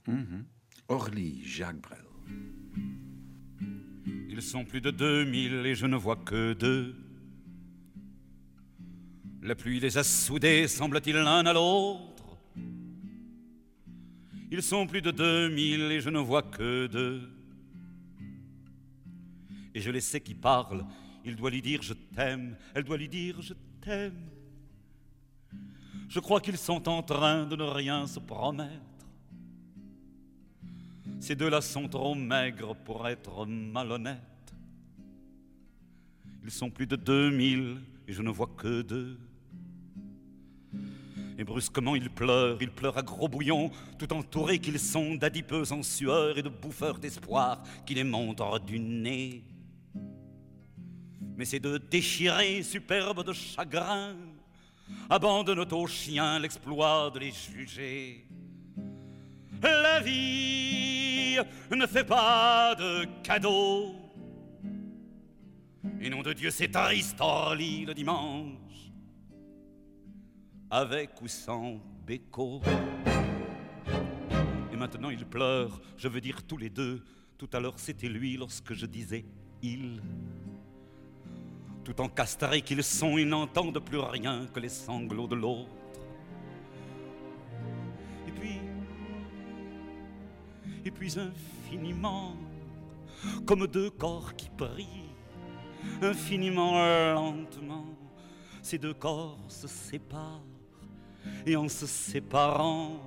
[0.04, 0.46] Mm -hmm.
[0.86, 2.04] Orly, Jacques Brel.
[4.28, 6.94] Ils sont plus de 2000 et je ne vois que deux.
[9.40, 12.15] La pluie les a soudés, semble-t-il, l'un à l'autre.
[14.50, 17.28] Ils sont plus de 2000 et je ne vois que deux.
[19.74, 20.84] Et je les sais qui parlent.
[21.24, 24.30] Il doit lui dire je t'aime, elle doit lui dire je t'aime.
[26.08, 28.70] Je crois qu'ils sont en train de ne rien se promettre.
[31.18, 34.54] Ces deux-là sont trop maigres pour être malhonnêtes.
[36.44, 39.18] Ils sont plus de 2000 et je ne vois que deux.
[41.38, 45.82] Et brusquement ils pleurent, ils pleurent à gros bouillons, tout entourés qu'ils sont d'adipeux en
[45.82, 49.44] sueur et de bouffeurs d'espoir qui les montrent du nez.
[51.36, 54.16] Mais ces deux déchirés, superbes de chagrin,
[55.10, 58.26] abandonnent aux chiens l'exploit de les juger.
[59.62, 61.38] La vie
[61.70, 63.94] ne fait pas de cadeaux.
[66.00, 68.52] Et nom de Dieu, c'est triste Orly le dimanche,
[70.70, 72.60] avec ou sans béco.
[74.72, 77.02] Et maintenant il pleure, je veux dire tous les deux.
[77.38, 79.24] Tout à l'heure c'était lui lorsque je disais
[79.62, 80.00] il.
[81.84, 85.70] Tout encastrés qu'ils sont, ils n'entendent plus rien que les sanglots de l'autre.
[88.26, 88.58] Et puis,
[90.84, 92.34] et puis infiniment,
[93.46, 95.14] comme deux corps qui prient,
[96.02, 96.72] infiniment
[97.14, 97.86] lentement,
[98.62, 100.42] ces deux corps se séparent,
[101.46, 103.00] et en se séparant,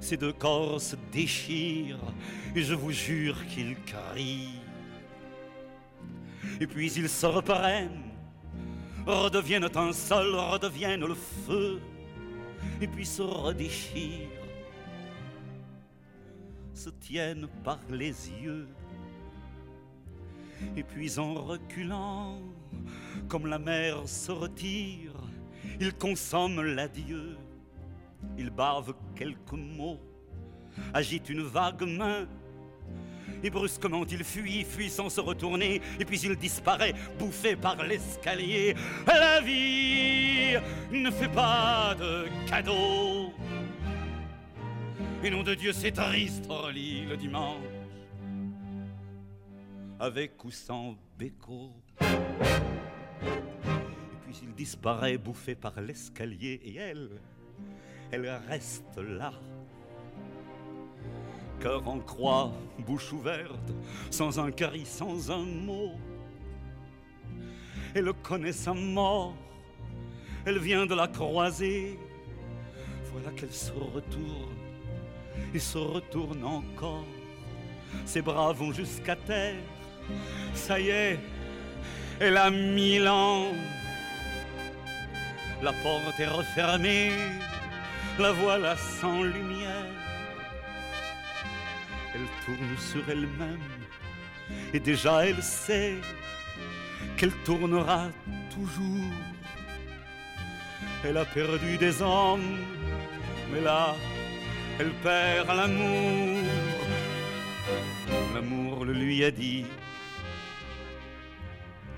[0.00, 1.98] ces deux corps se déchirent,
[2.54, 4.60] et je vous jure qu'ils crient.
[6.60, 8.10] Et puis ils se reprennent,
[9.06, 11.80] redeviennent un seul, redeviennent le feu,
[12.80, 14.28] et puis se redéchirent,
[16.74, 18.68] se tiennent par les yeux.
[20.76, 22.38] Et puis en reculant,
[23.28, 25.09] comme la mer se retire,
[25.80, 27.36] ils consomment l'adieu,
[28.38, 29.98] ils bavent quelques mots,
[30.94, 32.26] agitent une vague main
[33.42, 38.74] et brusquement il fuit, fuit sans se retourner, et puis il disparaît, bouffé par l'escalier.
[39.06, 40.56] La vie
[40.92, 43.32] ne fait pas de cadeaux.
[45.22, 47.56] Et nom de Dieu, c'est triste, Orly, le dimanche,
[49.98, 51.72] avec ou sans béco.
[54.42, 57.20] Il disparaît, bouffé par l'escalier, et elle,
[58.12, 59.32] elle reste là
[61.60, 63.72] cœur en croix, bouche ouverte,
[64.10, 65.92] sans un cri, sans un mot.
[67.94, 69.34] Elle connaît sa mort,
[70.46, 71.98] elle vient de la croiser.
[73.12, 74.56] Voilà qu'elle se retourne
[75.52, 77.04] et se retourne encore.
[78.06, 79.56] Ses bras vont jusqu'à terre.
[80.54, 81.18] Ça y est,
[82.20, 83.46] elle a mille ans.
[85.62, 87.12] La porte est refermée,
[88.18, 89.84] la voilà sans lumière.
[92.14, 93.58] Elle tourne sur elle-même
[94.72, 95.96] et déjà elle sait
[97.16, 98.08] qu'elle tournera
[98.54, 99.12] toujours.
[101.04, 102.58] Elle a perdu des hommes,
[103.52, 103.94] mais là,
[104.78, 106.42] elle perd l'amour.
[108.34, 109.66] L'amour le lui a dit,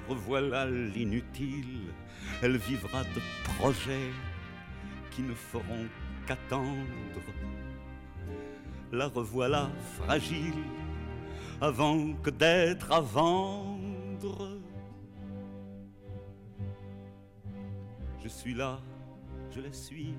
[0.08, 1.92] revoilà l'inutile,
[2.42, 3.20] elle vivra de
[3.56, 4.10] projets
[5.12, 5.86] qui ne feront
[6.26, 6.66] qu'attendre
[8.92, 10.64] la revoilà fragile
[11.60, 14.58] avant que d'être à vendre.
[18.22, 18.80] Je suis là,
[19.54, 20.14] je la suis.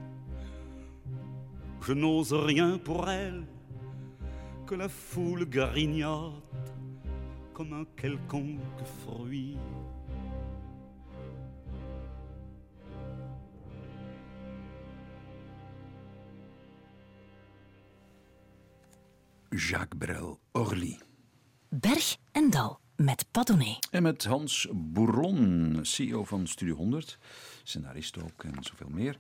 [1.81, 3.45] Je n'ose rien pour elle
[4.65, 6.41] que la foule grignote
[7.53, 8.59] comme un quelconque
[9.01, 9.57] fruit.
[19.55, 20.99] Jacques Brel, Orly.
[21.69, 23.79] Berg en Dal met Padone.
[23.91, 27.17] En met Hans Bourlon, CEO van Studio 100,
[27.63, 29.17] scenarist ook en zoveel meer.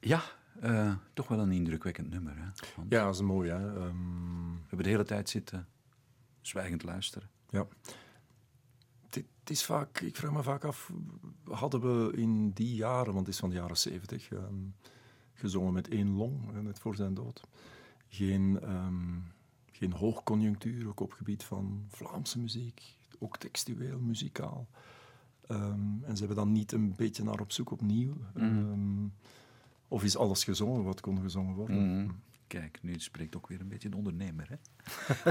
[0.00, 0.22] Ja,
[0.62, 2.36] uh, toch wel een indrukwekkend nummer.
[2.36, 2.42] Hè,
[2.74, 2.88] Hans?
[2.88, 3.50] Ja, dat is mooi.
[3.50, 3.86] Hè?
[3.86, 4.52] Um...
[4.52, 5.68] We hebben de hele tijd zitten
[6.40, 7.30] zwijgend luisteren.
[7.50, 7.66] Ja.
[9.08, 10.90] Het is vaak, ik vraag me vaak af,
[11.44, 14.74] hadden we in die jaren, want het is van de jaren zeventig, um,
[15.32, 17.42] gezongen met één long, net voor zijn dood
[18.08, 19.24] geen, um,
[19.72, 24.68] geen hoogconjunctuur, ook op gebied van Vlaamse muziek, ook textueel, muzikaal.
[25.50, 28.16] Um, en ze hebben dan niet een beetje naar op zoek opnieuw.
[28.34, 28.42] Mm.
[28.42, 29.12] Um,
[29.88, 31.76] of is alles gezongen wat kon gezongen worden?
[31.76, 32.20] Mm.
[32.46, 34.48] Kijk, nu spreekt ook weer een beetje de ondernemer.
[34.48, 34.56] Hè?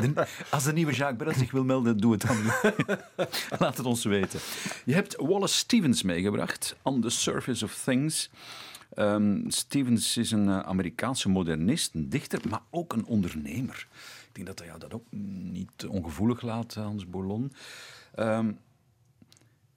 [0.14, 2.38] De, als de nieuwe Jacques Brel zich wil melden, doe het dan.
[3.60, 4.40] Laat het ons weten.
[4.86, 8.30] Je hebt Wallace Stevens meegebracht, On the Surface of Things.
[8.96, 13.88] Um, Stevens is een uh, Amerikaanse modernist, een dichter, maar ook een ondernemer.
[14.28, 17.52] Ik denk dat hij ja, dat ook niet ongevoelig laat, Hans Bourlon.
[18.20, 18.58] Um,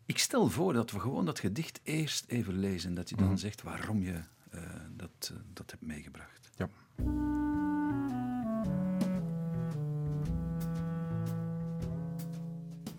[0.06, 3.28] ik stel voor dat we gewoon dat gedicht eerst even lezen en dat je dan
[3.28, 3.36] mm.
[3.36, 4.12] zegt waarom je
[4.54, 4.60] uh,
[4.96, 6.50] dat, uh, dat hebt meegebracht.
[6.56, 6.68] Ja.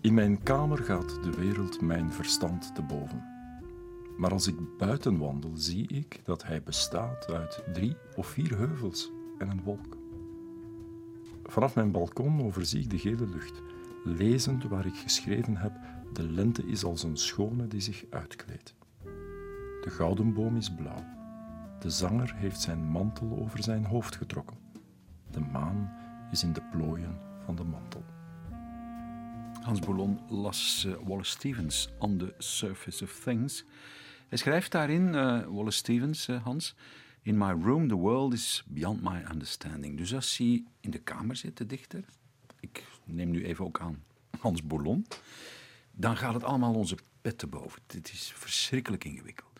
[0.00, 3.31] In mijn kamer gaat de wereld mijn verstand te boven.
[4.16, 9.10] Maar als ik buiten wandel, zie ik dat hij bestaat uit drie of vier heuvels
[9.38, 9.96] en een wolk.
[11.44, 13.62] Vanaf mijn balkon overzie ik de gele lucht,
[14.04, 15.72] lezend waar ik geschreven heb:
[16.12, 18.74] De lente is als een schone die zich uitkleedt.
[19.80, 21.04] De gouden boom is blauw.
[21.80, 24.56] De zanger heeft zijn mantel over zijn hoofd getrokken.
[25.30, 25.92] De maan
[26.30, 28.04] is in de plooien van de mantel.
[29.62, 33.64] Hans Boulon las uh, Wallace Stevens On the Surface of Things.
[34.28, 36.74] Hij schrijft daarin, uh, Wallace Stevens, uh, Hans,
[37.22, 39.96] In my room the world is beyond my understanding.
[39.96, 42.04] Dus als hij in de kamer zit, de dichter,
[42.60, 44.02] ik neem nu even ook aan
[44.38, 45.06] Hans Boulon,
[45.92, 47.82] dan gaat het allemaal onze pet te boven.
[47.86, 49.50] Dit is verschrikkelijk ingewikkeld.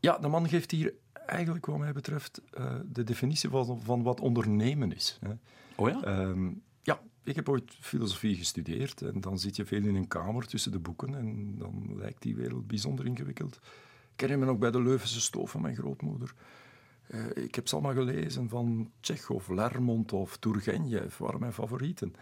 [0.00, 0.94] Ja, de man geeft hier
[1.26, 2.40] eigenlijk, wat mij betreft,
[2.84, 5.18] de definitie van, van wat ondernemen is.
[5.20, 5.32] Hè.
[5.74, 6.20] Oh ja?
[6.20, 6.71] Um, ja,
[7.24, 10.78] ik heb ooit filosofie gestudeerd en dan zit je veel in een kamer tussen de
[10.78, 13.60] boeken en dan lijkt die wereld bijzonder ingewikkeld.
[14.14, 16.34] Ik herinner me nog bij de Leuvense stoof van mijn grootmoeder.
[17.08, 22.14] Uh, ik heb ze allemaal gelezen van Tsjechov, Lermont of Turgenev, waren mijn favorieten.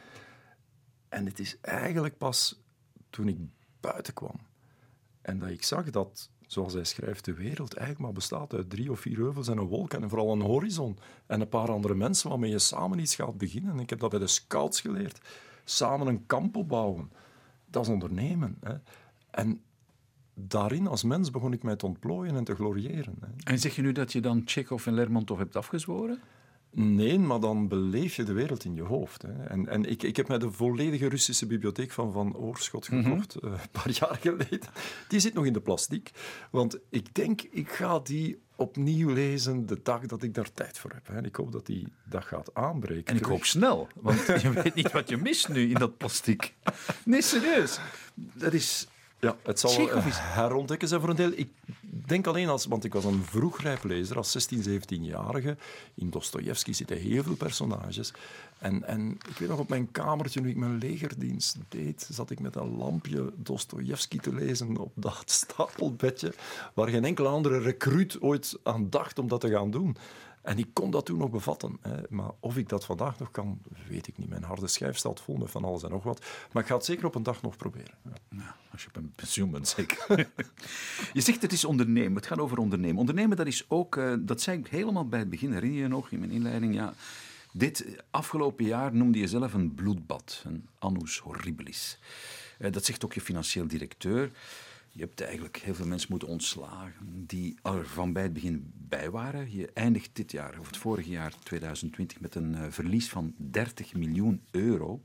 [1.08, 2.62] En het is eigenlijk pas
[3.10, 3.38] toen ik
[3.80, 4.40] buiten kwam
[5.22, 8.90] en dat ik zag dat zoals hij schrijft, de wereld eigenlijk maar bestaat uit drie
[8.90, 10.98] of vier heuvels en een wolk en vooral een horizon.
[11.26, 13.78] En een paar andere mensen waarmee je samen iets gaat beginnen.
[13.78, 15.20] Ik heb dat bij de scouts geleerd.
[15.64, 17.12] Samen een kamp opbouwen.
[17.66, 18.56] Dat is ondernemen.
[18.60, 18.74] Hè.
[19.30, 19.62] En
[20.34, 23.16] daarin als mens begon ik mij te ontplooien en te gloriëren.
[23.20, 23.52] Hè.
[23.52, 26.20] En zeg je nu dat je dan Chekhov en Lermontov hebt afgezworen?
[26.72, 29.22] Nee, maar dan beleef je de wereld in je hoofd.
[29.22, 29.44] Hè.
[29.44, 33.40] En, en ik, ik heb mij de volledige Russische bibliotheek van Van Oorschot gekocht, mm
[33.42, 33.54] -hmm.
[33.54, 34.68] uh, een paar jaar geleden.
[35.08, 36.10] Die zit nog in de plastiek.
[36.50, 40.90] Want ik denk, ik ga die opnieuw lezen de dag dat ik daar tijd voor
[40.94, 41.06] heb.
[41.06, 41.14] Hè.
[41.14, 43.06] En ik hoop dat die dag gaat aanbreken.
[43.06, 46.54] En ik hoop snel, want je weet niet wat je mist nu in dat plastiek.
[47.04, 47.80] Nee, serieus.
[48.14, 48.88] Dat is...
[49.20, 51.32] Ja, het zal herontdekken zijn voor een deel.
[51.34, 51.48] Ik
[51.80, 55.56] denk alleen als, want ik was een vroegrijplezer als 16, 17-jarige.
[55.94, 58.12] In Dostoevsky zitten heel veel personages.
[58.58, 62.40] En, en ik weet nog, op mijn kamertje, nu ik mijn legerdienst deed, zat ik
[62.40, 66.34] met een lampje Dostoevsky te lezen op dat stapelbedje,
[66.74, 69.96] waar geen enkele andere recruit ooit aan dacht om dat te gaan doen.
[70.42, 71.78] En ik kon dat toen nog bevatten.
[71.80, 71.96] Hè.
[72.08, 74.28] Maar of ik dat vandaag nog kan, weet ik niet.
[74.28, 76.26] Mijn harde schijf staat vol met van alles en nog wat.
[76.52, 77.94] Maar ik ga het zeker op een dag nog proberen.
[78.30, 78.56] Ja.
[78.72, 80.06] Als je op een pensioen bent, zeker.
[81.12, 82.14] je zegt het is ondernemen.
[82.14, 82.98] Het gaat over ondernemen.
[82.98, 83.96] Ondernemen, dat is ook...
[83.96, 85.52] Uh, dat zei ik helemaal bij het begin.
[85.52, 86.74] Herinner je nog in mijn inleiding?
[86.74, 86.94] Ja,
[87.52, 90.42] dit afgelopen jaar noemde je zelf een bloedbad.
[90.46, 91.98] Een annus horribilis.
[92.58, 94.30] Uh, dat zegt ook je financieel directeur.
[94.92, 99.10] Je hebt eigenlijk heel veel mensen moeten ontslagen die er van bij het begin bij
[99.10, 99.52] waren.
[99.52, 103.94] Je eindigt dit jaar, of het vorige jaar, 2020, met een uh, verlies van 30
[103.94, 105.02] miljoen euro.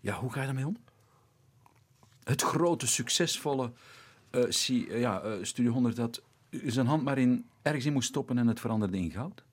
[0.00, 0.76] Ja, hoe ga je daarmee om?
[2.24, 3.72] Het grote, succesvolle
[4.30, 4.50] uh,
[5.00, 8.98] ja, Studio 100 dat zijn hand maar in, ergens in moest stoppen en het veranderde
[8.98, 9.45] in goud?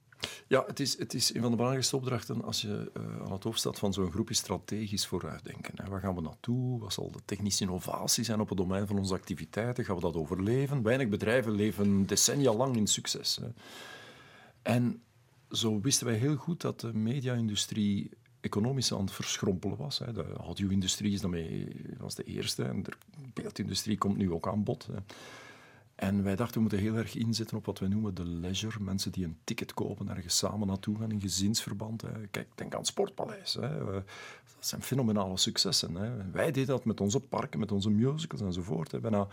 [0.48, 3.44] Ja, het is, het is een van de belangrijkste opdrachten als je uh, aan het
[3.44, 5.74] hoofd staat van zo'n groep is strategisch vooruitdenken.
[5.76, 5.90] Hè.
[5.90, 6.80] Waar gaan we naartoe?
[6.80, 9.86] Wat zal de technische innovatie zijn op het domein van onze activiteiten?
[9.86, 10.84] Gaan we dat overleven?
[10.84, 13.40] Weinig bedrijven leven decennia lang in succes.
[13.42, 13.48] Hè.
[14.62, 15.02] En
[15.52, 18.10] zo wisten wij heel goed dat de media-industrie
[18.40, 20.00] economisch aan het verschrompelen was.
[20.00, 20.14] Hè.
[20.14, 22.92] De audio-industrie is daarmee was de eerste en de
[23.34, 24.88] beeldindustrie komt nu ook aan bod.
[24.92, 24.98] Hè.
[25.96, 28.80] En wij dachten, we moeten heel erg inzetten op wat wij noemen de leisure.
[28.80, 32.02] Mensen die een ticket kopen, ergens samen naartoe gaan in gezinsverband.
[32.02, 32.28] Hè.
[32.32, 33.54] Kijk, denk aan het Sportpaleis.
[33.54, 33.86] Hè.
[33.86, 34.04] Dat
[34.60, 35.96] zijn fenomenale successen.
[35.96, 36.32] Hè.
[36.32, 38.92] Wij deden dat met onze parken, met onze musicals enzovoort.
[38.92, 39.00] Hè.
[39.00, 39.28] Bijna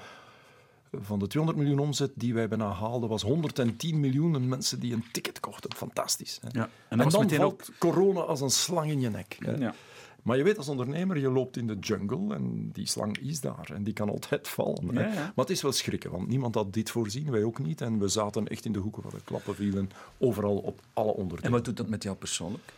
[0.93, 5.05] van de 200 miljoen omzet die wij bijna haalden, was 110 miljoen mensen die een
[5.13, 5.75] ticket kochten.
[5.75, 6.39] Fantastisch.
[6.43, 6.49] Hè.
[6.53, 7.63] Ja, en, dan, en dan valt ook...
[7.79, 9.37] corona als een slang in je nek.
[9.39, 9.57] Hè.
[9.57, 9.75] Ja.
[10.23, 13.71] Maar je weet als ondernemer, je loopt in de jungle en die slang is daar
[13.75, 14.95] en die kan altijd vallen.
[14.95, 15.13] Ja, ja.
[15.15, 17.81] Maar het is wel schrikken, want niemand had dit voorzien, wij ook niet.
[17.81, 21.45] En we zaten echt in de hoeken waar de klappen vielen, overal op alle onderdelen.
[21.45, 22.73] En wat doet dat met jou persoonlijk?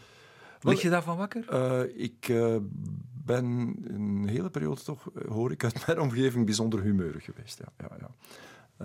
[0.60, 1.44] Lig je daarvan wakker?
[1.52, 2.56] Uh, ik uh,
[3.24, 3.44] ben
[3.84, 7.58] een hele periode toch, hoor ik uit mijn omgeving, bijzonder humeurig geweest.
[7.58, 8.10] Ja, ja, ja.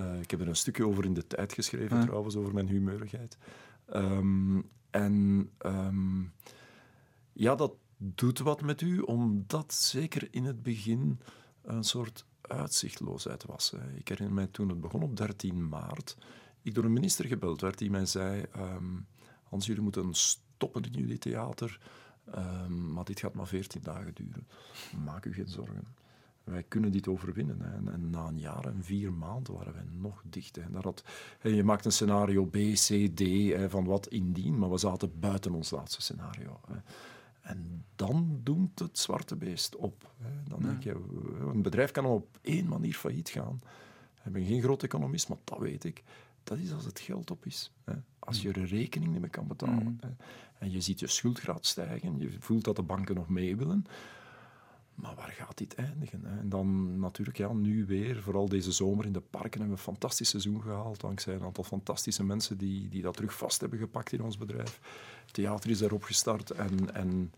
[0.01, 3.37] Uh, ik heb er een stukje over in de tijd geschreven, trouwens, over mijn humeurigheid.
[3.95, 6.31] Um, en um,
[7.33, 11.19] ja, dat doet wat met u, omdat zeker in het begin
[11.61, 13.73] een soort uitzichtloosheid was.
[13.95, 16.17] Ik herinner mij toen het begon op 13 maart,
[16.61, 19.07] ik door een minister gebeld werd die mij zei: um,
[19.43, 21.79] Hans, jullie moeten stoppen in jullie theater,
[22.35, 24.47] um, maar dit gaat maar 14 dagen duren.
[25.03, 25.87] Maak u geen zorgen.
[26.43, 27.61] Wij kunnen dit overwinnen.
[27.91, 30.59] En, na een jaar en vier maanden waren wij nog dicht.
[31.41, 33.23] Je maakt een scenario B, C, D
[33.71, 36.59] van wat indien, maar we zaten buiten ons laatste scenario.
[37.47, 40.11] En dan doemt het zwarte beest op.
[40.47, 40.95] Dan denk je,
[41.39, 43.61] een bedrijf kan op één manier failliet gaan.
[44.25, 46.03] Ik ben geen groot economist, maar dat weet ik.
[46.43, 47.71] Dat is als het geld op is.
[48.19, 49.97] Als je er rekening niet meer kan betalen.
[50.01, 50.09] Hè.
[50.59, 53.85] En je ziet je schuldgraad stijgen, je voelt dat de banken nog mee willen.
[54.95, 55.15] Maar
[55.57, 56.25] dit eindigen?
[56.25, 56.39] Hè?
[56.39, 59.93] En dan natuurlijk, ja, nu weer, vooral deze zomer in de parken, hebben we een
[59.93, 61.01] fantastisch seizoen gehaald.
[61.01, 64.79] Dankzij een aantal fantastische mensen die, die dat terug vast hebben gepakt in ons bedrijf.
[65.25, 67.31] Het theater is daarop gestart en, en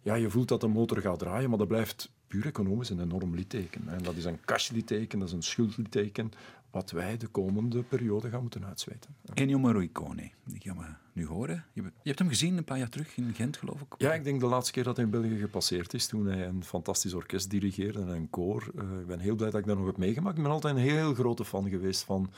[0.00, 3.34] ja, je voelt dat de motor gaat draaien, maar dat blijft puur economisch een enorm
[3.34, 3.88] litteken.
[3.88, 6.32] En dat is een cashlitteken, dat is een schuldlitteken,
[6.76, 9.16] wat wij de komende periode gaan moeten uitzweten.
[9.34, 11.64] Ennio Morricone, die gaan we nu horen.
[11.72, 13.94] Je hebt hem gezien een paar jaar terug in Gent, geloof ik?
[13.98, 16.64] Ja, ik denk de laatste keer dat hij in België gepasseerd is, toen hij een
[16.64, 18.70] fantastisch orkest dirigeerde en een koor.
[18.74, 20.36] Uh, ik ben heel blij dat ik dat nog heb meegemaakt.
[20.36, 22.30] Ik ben altijd een heel grote fan geweest van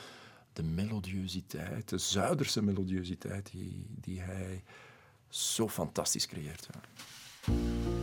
[0.52, 4.62] de melodiositeit, de Zuiderse melodiositeit die, die hij
[5.28, 6.68] zo fantastisch creëert.
[6.72, 7.97] Ja,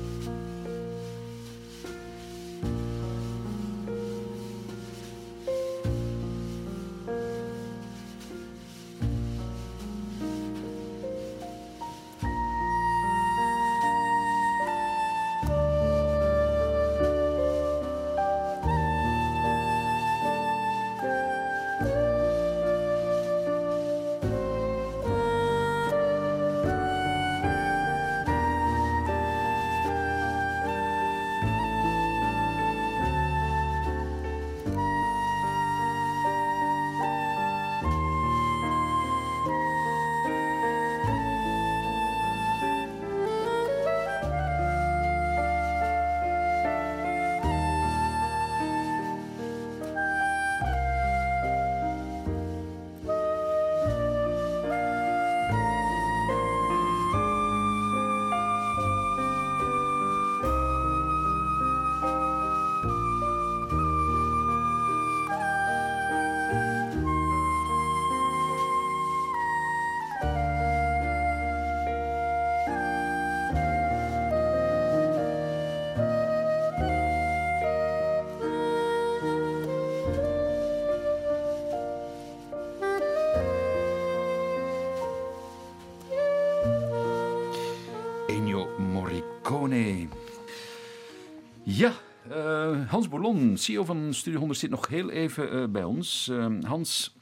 [92.96, 96.28] Hans Boulon, CEO van Studio 100, zit nog heel even uh, bij ons.
[96.32, 97.16] Uh, Hans,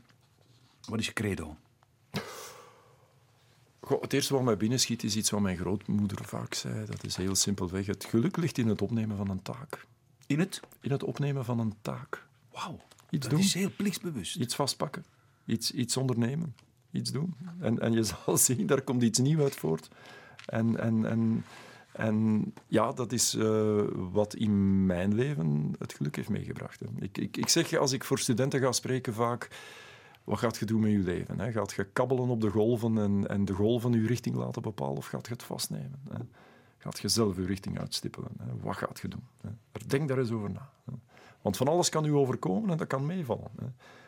[0.90, 1.56] wat is je credo?
[3.80, 6.86] Goh, het eerste wat mij binnenschiet is iets wat mijn grootmoeder vaak zei.
[6.86, 7.86] Dat is heel simpelweg.
[7.86, 9.86] Het geluk ligt in het opnemen van een taak.
[10.28, 10.60] In het?
[10.80, 12.26] In het opnemen van een taak.
[12.52, 13.40] Wauw, dat doen.
[13.40, 14.36] is heel plichtsbewust.
[14.36, 15.06] Iets vastpakken.
[15.46, 16.56] Iets, iets ondernemen.
[16.92, 17.36] Iets doen.
[17.60, 19.90] En, en je zal zien, daar komt iets nieuws uit voort.
[20.46, 21.44] En, en, en
[21.94, 23.82] en ja, dat is uh,
[24.12, 26.82] wat in mijn leven het geluk heeft meegebracht.
[27.00, 29.48] Ik, ik, ik, zeg, als ik voor studenten ga spreken, vaak...
[30.24, 31.40] Wat gaat je doen met je leven?
[31.40, 31.52] Hè?
[31.52, 34.98] Gaat je kabbelen op de golven en, en de golven je richting laten bepalen?
[34.98, 36.00] Of gaat je het vastnemen?
[36.10, 36.20] Hè?
[36.78, 38.32] Gaat je zelf je richting uitstippelen?
[38.62, 39.24] Wat gaat je doen?
[39.42, 39.50] Hè?
[39.88, 40.70] Denk daar eens over na.
[41.42, 43.52] Want van alles kan u overkomen en dat kan meevallen.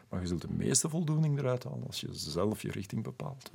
[0.10, 3.52] Maar je zult de meeste voldoening eruit halen als je zelf je richting bepaalt.